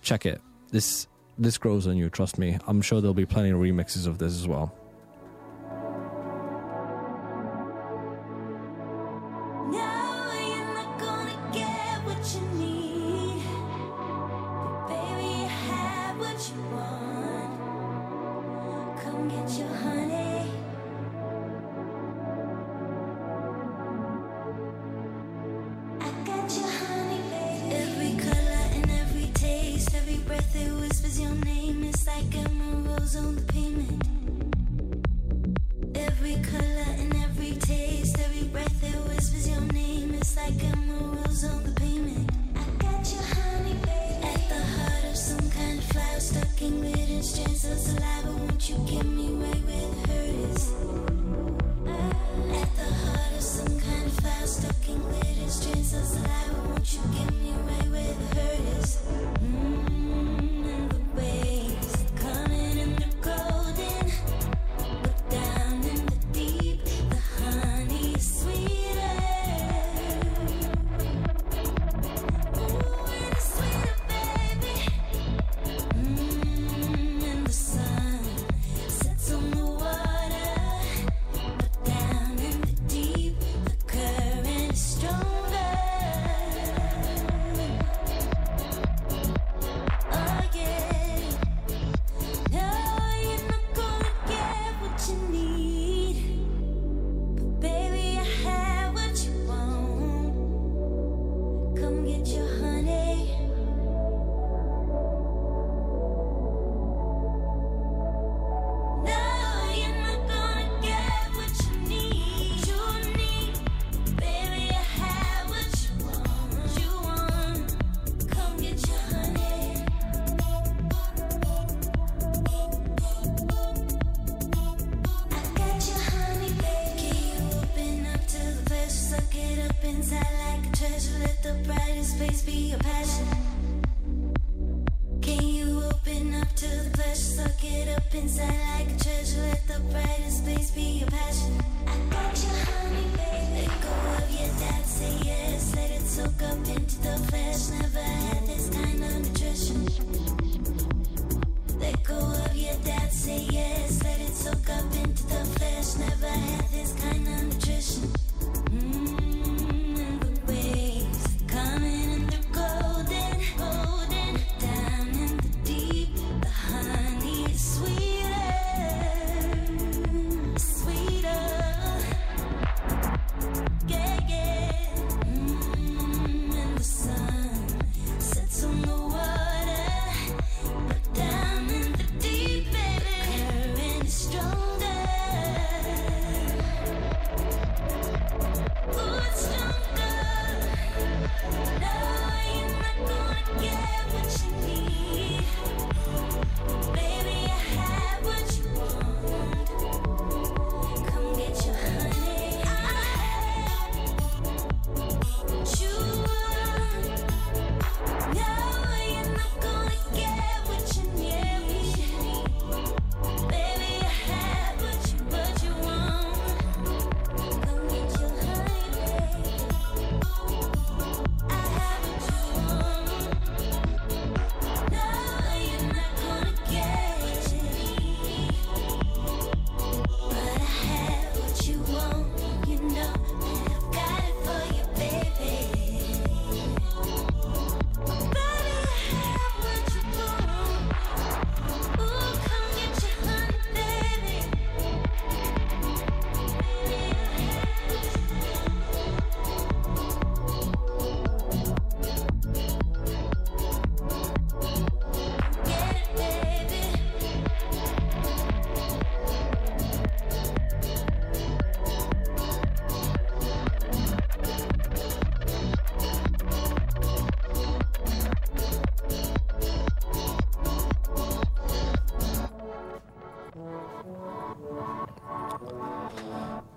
Check 0.01 0.25
it. 0.25 0.41
This 0.71 1.07
this 1.37 1.57
grows 1.57 1.87
on 1.87 1.97
you. 1.97 2.09
Trust 2.09 2.37
me. 2.37 2.57
I'm 2.67 2.81
sure 2.81 3.01
there'll 3.01 3.13
be 3.13 3.25
plenty 3.25 3.49
of 3.49 3.57
remixes 3.57 4.07
of 4.07 4.17
this 4.17 4.33
as 4.33 4.47
well. 4.47 4.73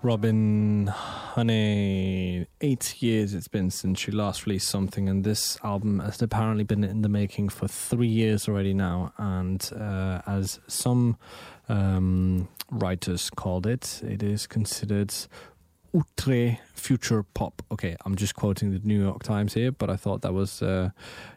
Robyn 0.05 0.89
Honey. 0.89 2.47
Eight 2.61 3.03
years 3.03 3.33
it's 3.33 3.49
been 3.49 3.71
since 3.71 4.01
she 4.01 4.13
last 4.13 4.45
released 4.45 4.69
something, 4.69 5.09
and 5.09 5.25
this 5.25 5.57
album 5.65 6.01
has 6.01 6.21
apparently 6.21 6.63
been 6.63 6.85
in 6.85 7.01
the 7.01 7.09
making 7.09 7.49
for 7.49 7.67
three 7.67 8.09
years 8.09 8.47
already 8.47 8.75
now. 8.75 9.15
And 9.17 9.67
uh, 9.75 10.21
as 10.27 10.61
some 10.67 11.17
um, 11.71 12.49
writers 12.71 13.31
called 13.31 13.67
it, 13.67 14.03
it 14.05 14.23
is 14.23 14.47
considered 14.47 15.15
outre 15.97 16.59
future 16.75 17.23
pop. 17.23 17.63
Okay, 17.73 17.97
I'm 18.05 18.15
just 18.15 18.35
quoting 18.35 18.73
the 18.73 18.81
New 18.81 19.01
York 19.01 19.23
Times 19.23 19.55
here, 19.55 19.73
but 19.73 19.89
I 19.89 19.97
thought 19.97 20.21
that 20.21 20.35
was, 20.35 20.61
uh, 20.61 20.91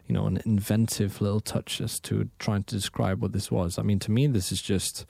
you 0.06 0.14
know, 0.14 0.26
an 0.26 0.42
inventive 0.44 1.22
little 1.22 1.40
touch 1.40 1.80
as 1.80 1.98
to 2.00 2.28
trying 2.38 2.64
to 2.64 2.74
describe 2.74 3.22
what 3.22 3.32
this 3.32 3.50
was. 3.50 3.78
I 3.78 3.82
mean, 3.82 3.98
to 4.00 4.10
me, 4.10 4.26
this 4.26 4.52
is 4.52 4.60
just 4.60 5.06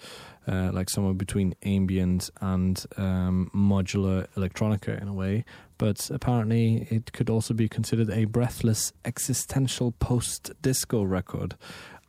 uh, 0.48 0.70
like 0.72 0.88
somewhere 0.88 1.14
between 1.14 1.54
ambient 1.62 2.30
and 2.40 2.84
um, 2.96 3.50
modular 3.54 4.26
electronica 4.36 5.00
in 5.00 5.08
a 5.08 5.12
way. 5.12 5.44
But 5.76 6.10
apparently, 6.10 6.88
it 6.90 7.12
could 7.12 7.30
also 7.30 7.54
be 7.54 7.68
considered 7.68 8.10
a 8.10 8.24
breathless 8.24 8.92
existential 9.04 9.92
post 9.92 10.50
disco 10.62 11.02
record. 11.02 11.56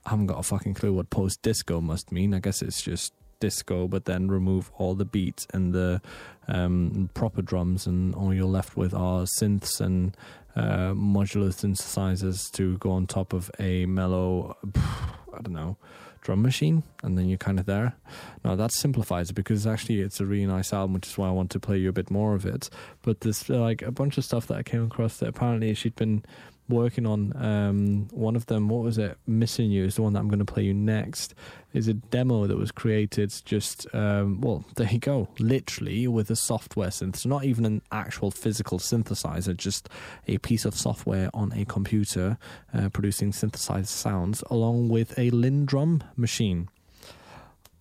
I 0.05 0.11
haven't 0.11 0.27
got 0.27 0.39
a 0.39 0.43
fucking 0.43 0.73
clue 0.73 0.93
what 0.93 1.09
post 1.09 1.41
disco 1.41 1.81
must 1.81 2.11
mean. 2.11 2.33
I 2.33 2.39
guess 2.39 2.61
it's 2.61 2.81
just 2.81 3.13
disco, 3.39 3.87
but 3.87 4.05
then 4.05 4.27
remove 4.27 4.71
all 4.77 4.95
the 4.95 5.05
beats 5.05 5.45
and 5.53 5.73
the 5.73 6.01
um, 6.47 7.09
proper 7.13 7.41
drums, 7.41 7.85
and 7.85 8.15
all 8.15 8.33
you're 8.33 8.45
left 8.45 8.75
with 8.75 8.93
are 8.93 9.25
synths 9.39 9.79
and 9.79 10.15
uh, 10.55 10.93
modular 10.93 11.49
synthesizers 11.53 12.51
to 12.51 12.77
go 12.79 12.91
on 12.91 13.07
top 13.07 13.33
of 13.33 13.51
a 13.59 13.85
mellow, 13.85 14.57
I 14.75 15.41
don't 15.41 15.53
know, 15.53 15.77
drum 16.21 16.41
machine, 16.41 16.83
and 17.03 17.17
then 17.17 17.27
you're 17.27 17.37
kind 17.37 17.59
of 17.59 17.65
there. 17.65 17.95
Now 18.43 18.55
that 18.55 18.71
simplifies 18.71 19.29
it 19.29 19.33
because 19.33 19.65
actually 19.65 20.01
it's 20.01 20.19
a 20.19 20.25
really 20.25 20.45
nice 20.45 20.73
album, 20.73 20.93
which 20.93 21.07
is 21.07 21.17
why 21.17 21.27
I 21.27 21.31
want 21.31 21.51
to 21.51 21.59
play 21.59 21.77
you 21.77 21.89
a 21.89 21.93
bit 21.93 22.11
more 22.11 22.35
of 22.35 22.45
it. 22.45 22.69
But 23.01 23.21
there's 23.21 23.49
like 23.49 23.81
a 23.81 23.91
bunch 23.91 24.17
of 24.17 24.25
stuff 24.25 24.47
that 24.47 24.57
I 24.57 24.63
came 24.63 24.85
across 24.85 25.17
that 25.17 25.29
apparently 25.29 25.73
she'd 25.73 25.95
been 25.95 26.23
working 26.69 27.05
on. 27.05 27.33
Um, 27.35 28.07
one 28.11 28.35
of 28.35 28.45
them, 28.45 28.69
what 28.69 28.83
was 28.83 28.97
it? 28.97 29.17
Missing 29.27 29.71
You 29.71 29.85
is 29.85 29.95
the 29.95 30.03
one 30.03 30.13
that 30.13 30.19
I'm 30.19 30.29
going 30.29 30.39
to 30.39 30.45
play 30.45 30.63
you 30.63 30.73
next. 30.73 31.33
Is 31.73 31.87
a 31.87 31.93
demo 31.93 32.47
that 32.47 32.57
was 32.57 32.71
created 32.71 33.31
just 33.45 33.85
um, 33.93 34.41
well, 34.41 34.63
there 34.75 34.89
you 34.89 34.99
go, 34.99 35.27
literally 35.39 36.07
with 36.07 36.29
a 36.29 36.35
software 36.35 36.89
synth. 36.89 37.25
Not 37.25 37.43
even 37.43 37.65
an 37.65 37.81
actual 37.91 38.31
physical 38.31 38.79
synthesizer, 38.79 39.55
just 39.55 39.89
a 40.27 40.37
piece 40.37 40.65
of 40.65 40.75
software 40.75 41.29
on 41.33 41.51
a 41.53 41.65
computer 41.65 42.37
uh, 42.73 42.89
producing 42.89 43.33
synthesized 43.33 43.89
sounds, 43.89 44.43
along 44.49 44.89
with 44.89 45.11
a 45.17 45.31
LinnDrum 45.31 46.01
machine. 46.15 46.69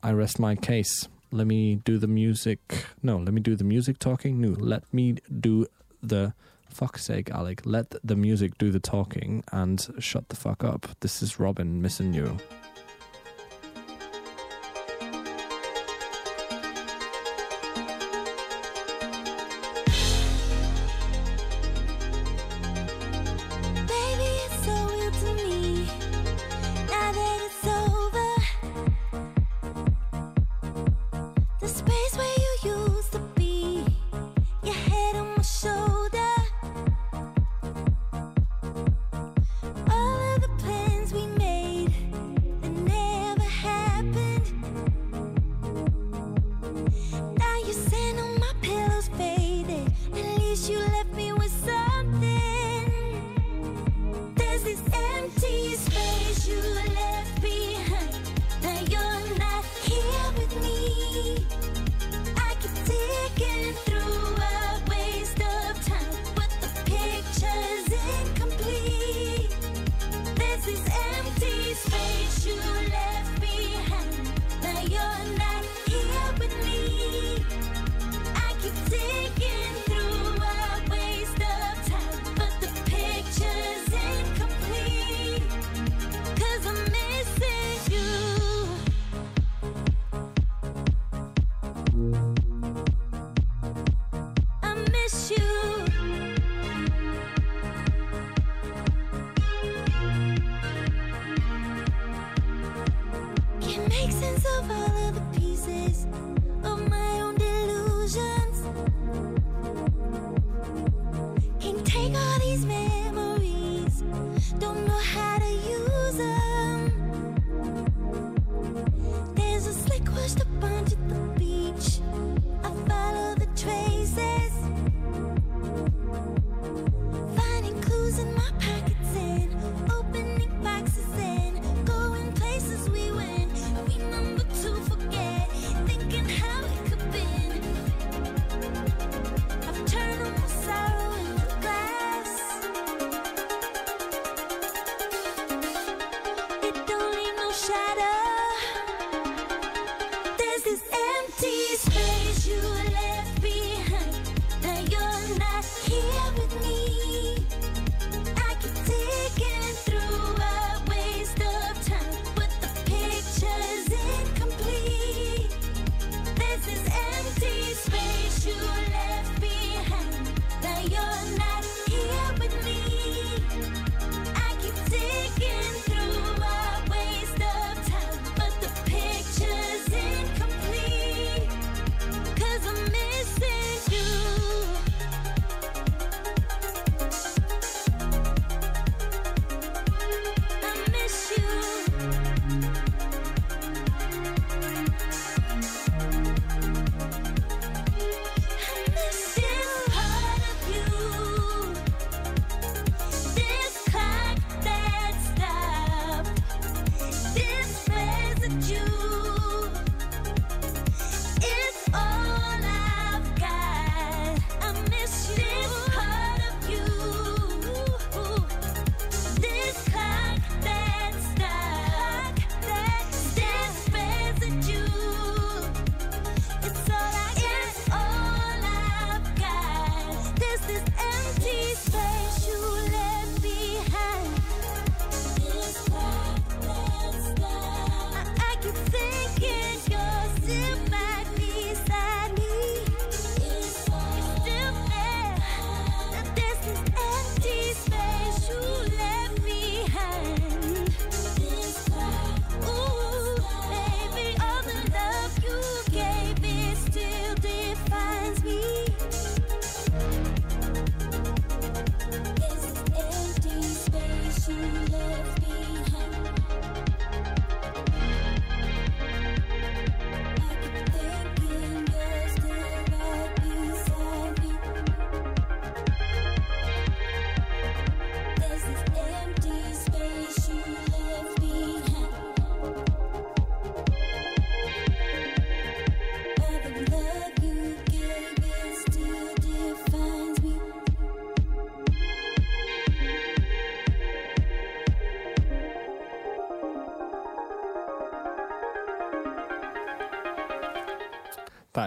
I 0.02 0.12
rest 0.12 0.38
my 0.38 0.54
case. 0.54 1.08
Let 1.30 1.46
me 1.46 1.76
do 1.76 1.98
the 1.98 2.06
music. 2.06 2.86
No, 3.02 3.18
let 3.18 3.34
me 3.34 3.40
do 3.40 3.54
the 3.56 3.64
music 3.64 3.98
talking. 3.98 4.40
No, 4.40 4.50
let 4.50 4.82
me 4.92 5.16
do 5.40 5.66
the. 6.02 6.34
Fuck's 6.68 7.04
sake, 7.04 7.30
Alec. 7.30 7.62
Let 7.64 7.94
the 8.04 8.16
music 8.16 8.56
do 8.58 8.70
the 8.70 8.80
talking 8.80 9.42
and 9.52 9.86
shut 9.98 10.28
the 10.28 10.36
fuck 10.36 10.62
up. 10.62 10.86
This 11.00 11.22
is 11.22 11.38
Robyn 11.40 11.82
missing 11.82 12.12
you. 12.12 12.38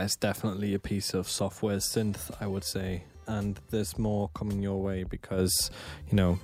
That 0.02 0.06
is 0.06 0.16
definitely 0.16 0.74
a 0.74 0.80
piece 0.80 1.14
of 1.14 1.30
software 1.30 1.78
synth, 1.78 2.32
I 2.42 2.48
would 2.48 2.64
say. 2.64 3.04
And 3.28 3.60
there's 3.70 4.00
more 4.00 4.32
coming 4.34 4.64
your 4.64 4.82
way 4.82 5.04
because, 5.04 5.70
you 6.10 6.16
know, 6.16 6.40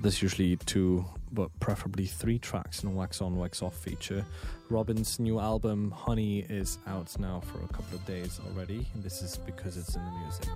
there's 0.00 0.20
usually 0.20 0.56
two, 0.56 1.06
but 1.32 1.48
preferably 1.60 2.04
three 2.04 2.38
tracks 2.38 2.82
in 2.82 2.90
a 2.90 2.92
Wax 2.92 3.22
On, 3.22 3.38
Wax 3.38 3.62
Off 3.62 3.74
feature. 3.74 4.26
Robyn's 4.68 5.18
new 5.18 5.40
album, 5.40 5.92
Honey, 5.92 6.40
is 6.40 6.76
out 6.86 7.18
now 7.18 7.40
for 7.40 7.56
a 7.64 7.68
couple 7.68 7.96
of 7.96 8.04
days 8.04 8.38
already. 8.50 8.86
And 8.92 9.02
this 9.02 9.22
is 9.22 9.38
because 9.38 9.78
it's 9.78 9.96
in 9.96 10.04
the 10.04 10.10
music. 10.10 10.48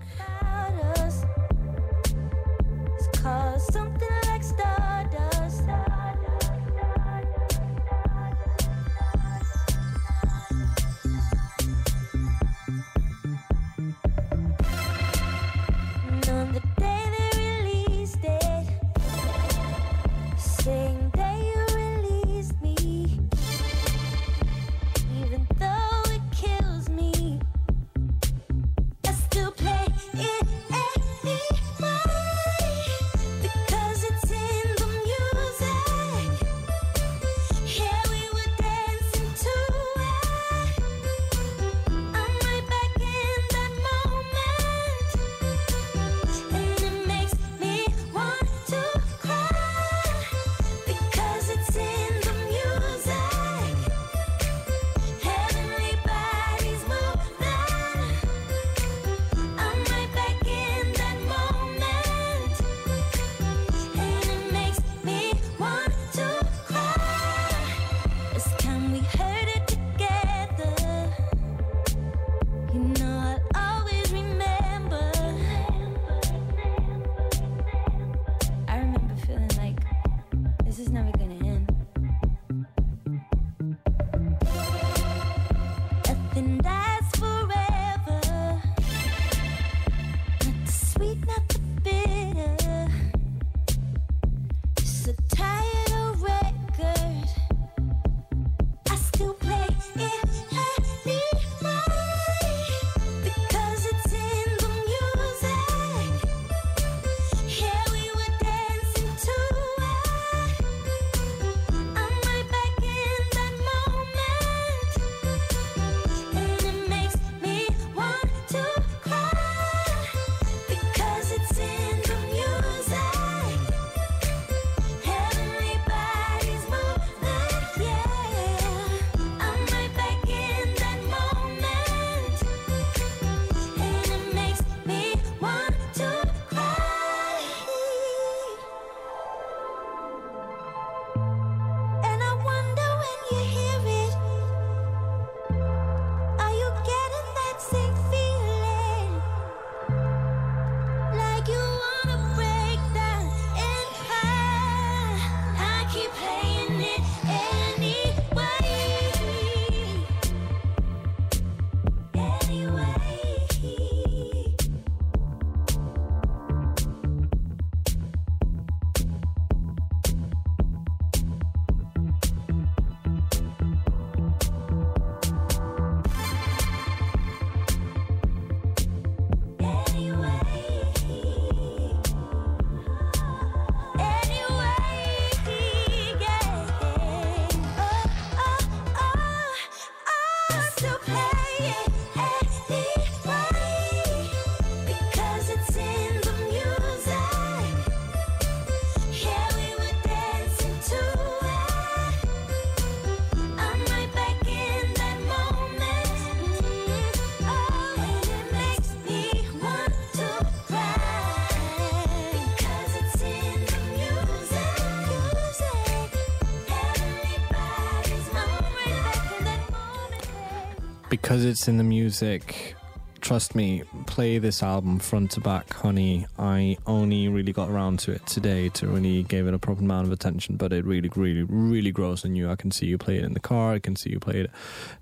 Because 221.29 221.45
it's 221.45 221.68
in 221.68 221.76
the 221.76 221.85
music 221.85 222.74
trust 223.20 223.55
me 223.55 223.83
play 224.07 224.39
this 224.39 224.62
album 224.62 224.99
front 224.99 225.31
to 225.31 225.41
back 225.41 225.70
honey. 225.74 226.26
I 226.39 226.79
only 226.87 227.29
really 227.29 227.53
got 227.53 227.68
around 227.68 227.99
to 227.99 228.12
it 228.12 228.24
today 228.24 228.70
to 228.70 228.87
really 228.87 229.24
give 229.24 229.47
it 229.47 229.53
a 229.53 229.59
proper 229.59 229.83
amount 229.83 230.07
of 230.07 230.12
attention 230.14 230.57
but 230.57 230.72
it 230.72 230.87
really 230.87 231.11
really 231.14 231.43
really 231.43 231.91
grows 231.91 232.24
on 232.24 232.35
you. 232.35 232.51
I 232.51 232.57
can 232.57 232.70
see 232.70 232.87
you 232.87 232.97
play 232.97 233.18
it 233.18 233.24
in 233.24 233.35
the 233.35 233.41
car 233.41 233.74
i 233.74 233.79
can 233.79 233.95
see 233.95 234.09
you 234.09 234.18
play 234.18 234.41
it 234.41 234.51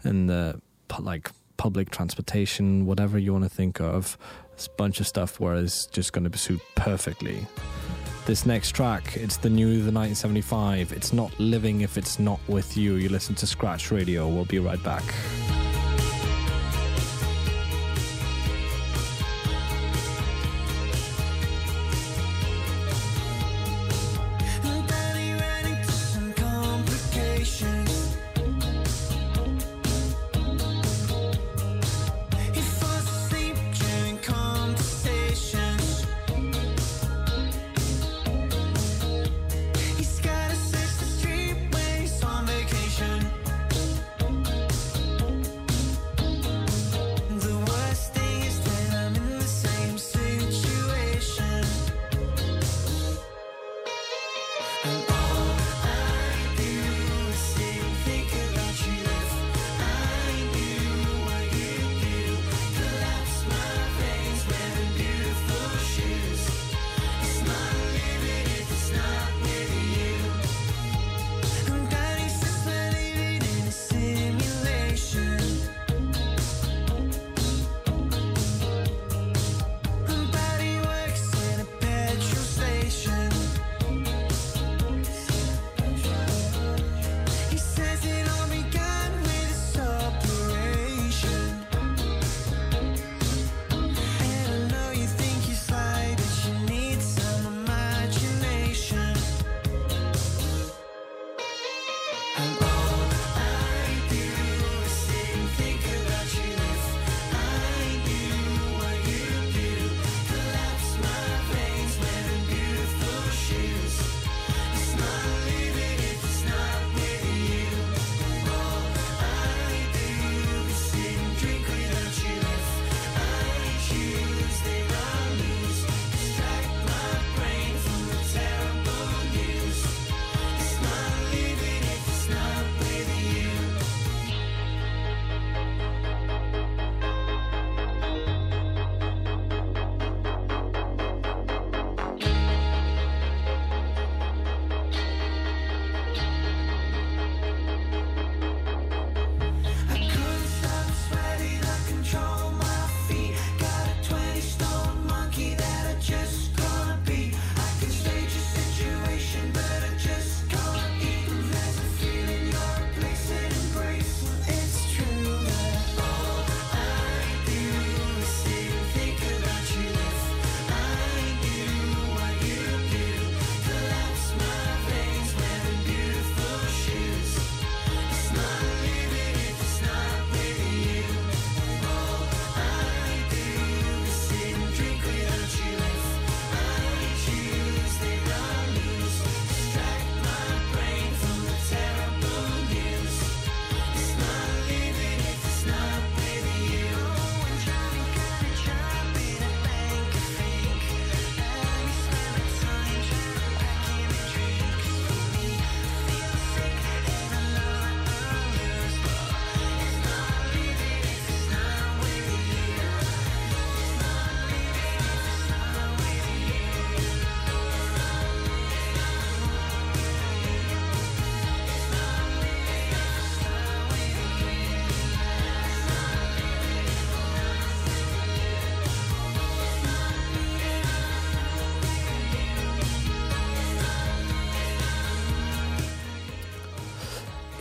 in 0.03 0.27
the 0.27 0.61
like 0.99 1.31
public 1.59 1.91
transportation 1.91 2.87
whatever 2.87 3.21
you 3.21 3.33
want 3.33 3.45
to 3.45 3.51
think 3.51 3.81
of. 3.81 4.19
It's 4.55 4.67
a 4.67 4.71
bunch 4.71 4.99
of 4.99 5.07
stuff 5.07 5.39
where 5.39 5.55
it's 5.55 5.87
just 5.87 6.13
going 6.13 6.25
to 6.25 6.31
be 6.31 6.39
suit 6.39 6.61
perfectly. 6.75 7.47
This 8.25 8.45
next 8.45 8.73
track 8.73 9.17
it's 9.17 9.37
the 9.37 9.51
new 9.51 9.75
the 9.75 9.93
1975 9.93 10.91
it's 10.91 11.13
not 11.13 11.39
living 11.39 11.83
if 11.83 11.97
it's 11.97 12.19
not 12.19 12.41
with 12.49 12.77
you. 12.77 12.95
You 12.95 13.11
listen 13.11 13.37
to 13.37 13.47
scratch 13.47 13.93
radio. 13.93 14.27
We'll 14.27 14.45
be 14.45 14.59
right 14.59 14.83
back 14.83 15.05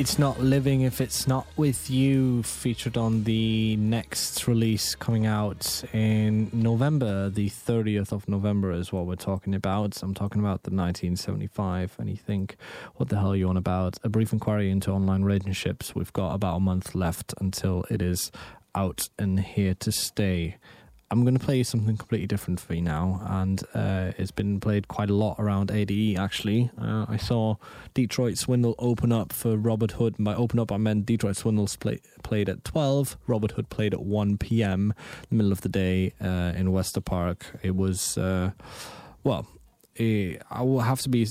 It's 0.06 0.20
Not 0.20 0.40
Living 0.40 0.82
If 0.82 1.02
It's 1.02 1.26
Not 1.28 1.48
With 1.58 1.90
You, 1.90 2.44
featured 2.44 2.96
on 2.96 3.24
the 3.24 3.76
next 3.78 4.48
release 4.48 4.94
coming 4.94 5.26
out 5.26 5.84
in 5.94 6.52
November. 6.54 7.32
The 7.32 7.50
30th 7.50 8.12
of 8.12 8.30
November 8.30 8.72
is 8.72 8.94
what 8.94 9.08
we're 9.08 9.16
talking 9.16 9.56
about. 9.56 10.04
I'm 10.04 10.14
talking 10.14 10.42
about 10.42 10.62
the 10.62 10.70
1975. 10.70 11.96
And 11.98 12.08
you 12.08 12.18
think, 12.18 12.56
what 12.98 13.10
the 13.10 13.18
hell 13.18 13.32
are 13.32 13.36
you 13.36 13.50
on 13.50 13.58
about? 13.58 13.98
A 14.04 14.10
brief 14.10 14.32
inquiry 14.32 14.70
into 14.70 14.92
online 14.92 15.24
relationships. 15.24 15.96
We've 15.96 16.14
got 16.14 16.36
about 16.36 16.58
a 16.58 16.60
month 16.60 16.94
left 16.94 17.34
until 17.42 17.84
it 17.90 18.04
is 18.04 18.32
out 18.76 19.10
and 19.18 19.40
here 19.40 19.74
to 19.74 19.92
stay. 19.92 20.58
I'm 21.12 21.24
going 21.24 21.38
to 21.38 21.46
play 21.46 21.62
something 21.62 21.98
completely 21.98 22.26
different 22.26 22.60
for 22.60 22.74
you 22.74 22.82
now, 22.82 23.22
and 23.26 23.62
uh, 23.76 24.12
it's 24.18 24.32
been 24.32 24.60
played 24.60 24.88
quite 24.88 25.10
a 25.12 25.14
lot 25.14 25.36
around 25.38 25.70
ADE 25.70 26.18
actually. 26.18 26.72
Uh, 26.82 27.06
I 27.08 27.18
saw 27.18 27.56
Detroit 27.94 28.38
Swindle 28.38 28.74
open 28.80 29.12
up 29.12 29.32
for 29.32 29.56
Robert 29.56 29.92
Hood. 29.92 30.16
And 30.18 30.26
by 30.26 30.34
open 30.34 30.60
up, 30.60 30.72
I 30.72 30.78
meant 30.78 31.06
Detroit 31.06 31.36
Swindles 31.36 31.76
play, 31.76 32.00
played 32.24 32.50
at 32.50 32.64
12, 32.64 33.18
Robert 33.28 33.52
Hood 33.52 33.70
played 33.70 33.94
at 33.94 34.02
1 34.02 34.38
p.m., 34.40 34.94
the 35.30 35.36
middle 35.36 35.52
of 35.52 35.62
the 35.62 35.70
day 35.70 36.14
uh, 36.20 36.54
in 36.56 36.70
Westerpark. 36.70 37.44
It 37.62 37.76
was, 37.76 38.18
uh, 38.18 38.52
well, 39.24 39.48
eh, 39.98 40.38
I 40.50 40.62
will 40.62 40.82
have 40.82 41.02
to 41.02 41.10
be, 41.10 41.28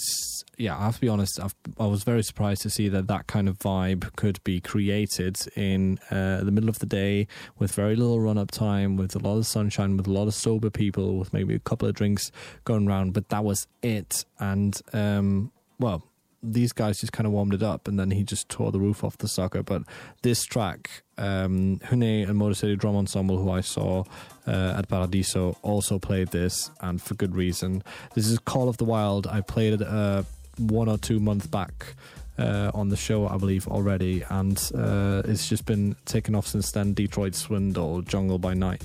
yeah, 0.56 0.76
I 0.76 0.84
have 0.84 0.96
to 0.96 1.00
be 1.00 1.08
honest. 1.08 1.40
I've, 1.40 1.54
I 1.78 1.86
was 1.86 2.04
very 2.04 2.22
surprised 2.22 2.62
to 2.62 2.70
see 2.70 2.88
that 2.88 3.06
that 3.08 3.26
kind 3.26 3.48
of 3.48 3.58
vibe 3.58 4.14
could 4.16 4.42
be 4.44 4.60
created 4.60 5.36
in 5.56 5.98
uh, 6.10 6.42
the 6.44 6.50
middle 6.50 6.68
of 6.68 6.78
the 6.78 6.86
day 6.86 7.26
with 7.58 7.72
very 7.72 7.96
little 7.96 8.20
run-up 8.20 8.50
time, 8.50 8.96
with 8.96 9.14
a 9.14 9.18
lot 9.18 9.38
of 9.38 9.46
sunshine, 9.46 9.96
with 9.96 10.06
a 10.06 10.12
lot 10.12 10.28
of 10.28 10.34
sober 10.34 10.70
people, 10.70 11.16
with 11.18 11.32
maybe 11.32 11.54
a 11.54 11.60
couple 11.60 11.88
of 11.88 11.94
drinks 11.94 12.30
going 12.64 12.88
around. 12.88 13.12
But 13.12 13.28
that 13.30 13.44
was 13.44 13.66
it, 13.82 14.24
and 14.38 14.80
um, 14.92 15.52
well. 15.78 16.04
These 16.52 16.72
guys 16.72 17.00
just 17.00 17.12
kind 17.12 17.26
of 17.26 17.32
warmed 17.32 17.54
it 17.54 17.62
up, 17.62 17.88
and 17.88 17.98
then 17.98 18.10
he 18.10 18.22
just 18.22 18.48
tore 18.48 18.70
the 18.70 18.78
roof 18.78 19.02
off 19.02 19.16
the 19.18 19.28
sucker. 19.28 19.62
But 19.62 19.82
this 20.22 20.44
track, 20.44 21.02
um, 21.16 21.80
Hunee 21.84 22.28
and 22.28 22.36
Motor 22.36 22.54
City 22.54 22.76
Drum 22.76 22.96
Ensemble, 22.96 23.38
who 23.38 23.50
I 23.50 23.60
saw 23.60 24.04
uh, 24.46 24.74
at 24.78 24.88
Paradiso, 24.88 25.56
also 25.62 25.98
played 25.98 26.28
this, 26.28 26.70
and 26.80 27.00
for 27.00 27.14
good 27.14 27.34
reason. 27.34 27.82
This 28.14 28.28
is 28.28 28.38
Call 28.38 28.68
of 28.68 28.76
the 28.76 28.84
Wild. 28.84 29.26
I 29.26 29.40
played 29.40 29.74
it 29.74 29.82
uh, 29.82 30.24
one 30.58 30.88
or 30.88 30.98
two 30.98 31.18
months 31.18 31.46
back 31.46 31.94
uh, 32.38 32.70
on 32.74 32.88
the 32.88 32.96
show, 32.96 33.26
I 33.28 33.36
believe, 33.36 33.66
already, 33.68 34.22
and 34.28 34.58
uh, 34.74 35.22
it's 35.24 35.48
just 35.48 35.66
been 35.66 35.96
taken 36.04 36.34
off 36.34 36.46
since 36.46 36.72
then. 36.72 36.94
Detroit 36.94 37.34
Swindle, 37.34 38.02
Jungle 38.02 38.38
by 38.38 38.54
Night. 38.54 38.82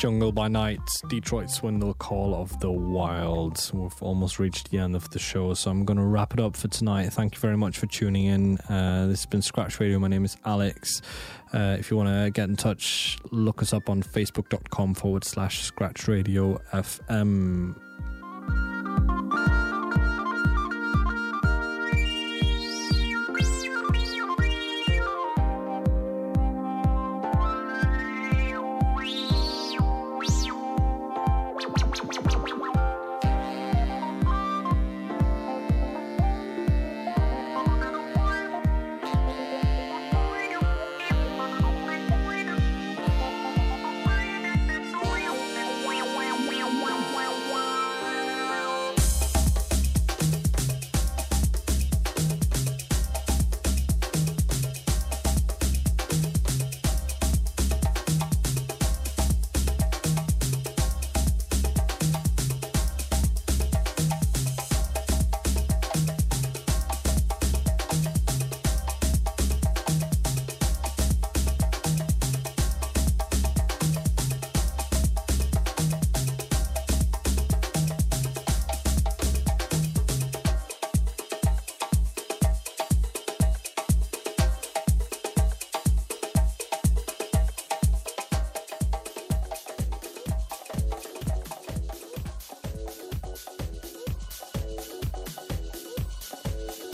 Jungle 0.00 0.32
by 0.32 0.48
Night, 0.48 0.80
Detroit 1.08 1.50
Swindle 1.50 1.92
Call 1.92 2.34
of 2.34 2.58
the 2.60 2.70
Wild. 2.70 3.70
We've 3.74 4.02
almost 4.02 4.38
reached 4.38 4.70
the 4.70 4.78
end 4.78 4.96
of 4.96 5.10
the 5.10 5.18
show, 5.18 5.52
so 5.52 5.70
I'm 5.70 5.84
going 5.84 5.98
to 5.98 6.06
wrap 6.06 6.32
it 6.32 6.40
up 6.40 6.56
for 6.56 6.68
tonight. 6.68 7.12
Thank 7.12 7.34
you 7.34 7.38
very 7.38 7.58
much 7.58 7.76
for 7.76 7.84
tuning 7.84 8.24
in. 8.24 8.56
Uh, 8.60 9.08
this 9.08 9.18
has 9.18 9.26
been 9.26 9.42
Scratch 9.42 9.78
Radio. 9.78 9.98
My 9.98 10.08
name 10.08 10.24
is 10.24 10.38
Alex. 10.46 11.02
Uh, 11.52 11.76
if 11.78 11.90
you 11.90 11.98
want 11.98 12.08
to 12.08 12.30
get 12.30 12.48
in 12.48 12.56
touch, 12.56 13.18
look 13.30 13.60
us 13.60 13.74
up 13.74 13.90
on 13.90 14.02
facebook.com 14.02 14.94
forward 14.94 15.22
slash 15.22 15.64
Scratch 15.64 16.08
Radio 16.08 16.56
FM. 16.72 17.74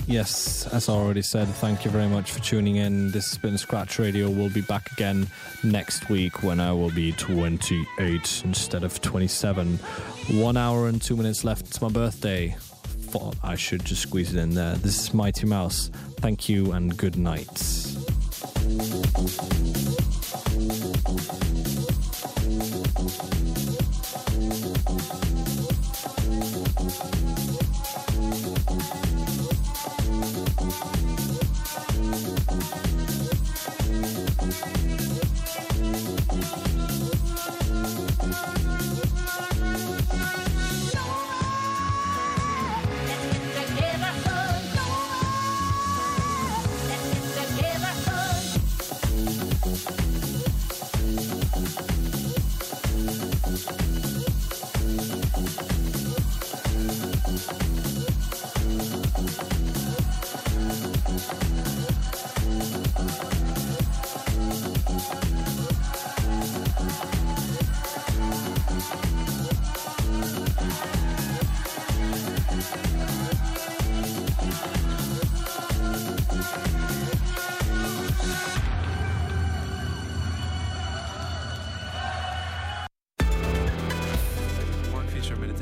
Yes, 0.09 0.69
as 0.69 0.89
I 0.89 0.93
already 0.93 1.23
said, 1.23 1.49
thank 1.49 1.85
you 1.85 1.91
very 1.91 2.07
much 2.07 2.31
for 2.31 2.39
tuning 2.41 2.77
in. 2.77 3.11
This 3.11 3.29
has 3.31 3.39
been 3.39 3.59
Scratch 3.59 3.99
Radio. 3.99 4.31
We'll 4.31 4.51
be 4.51 4.61
back 4.61 4.93
again 4.93 5.27
next 5.65 6.09
week 6.09 6.45
when 6.45 6.61
I 6.61 6.71
will 6.73 6.93
be 6.93 7.11
28 7.13 8.43
instead 8.45 8.85
of 8.85 9.01
27. 9.01 9.79
One 10.31 10.57
hour 10.57 10.87
and 10.87 11.03
two 11.03 11.17
minutes 11.17 11.43
left. 11.43 11.67
It's 11.67 11.83
my 11.83 11.89
birthday. 11.89 12.55
Thought 12.59 13.35
I 13.43 13.57
should 13.57 13.85
just 13.85 14.03
squeeze 14.03 14.33
it 14.33 14.39
in 14.39 14.51
there. 14.55 14.77
This 14.77 15.01
is 15.01 15.13
Mighty 15.13 15.47
Mouse. 15.47 15.91
Thank 16.21 16.49
you 16.49 16.71
and 16.71 16.97
good 16.97 17.17
night. 17.17 17.51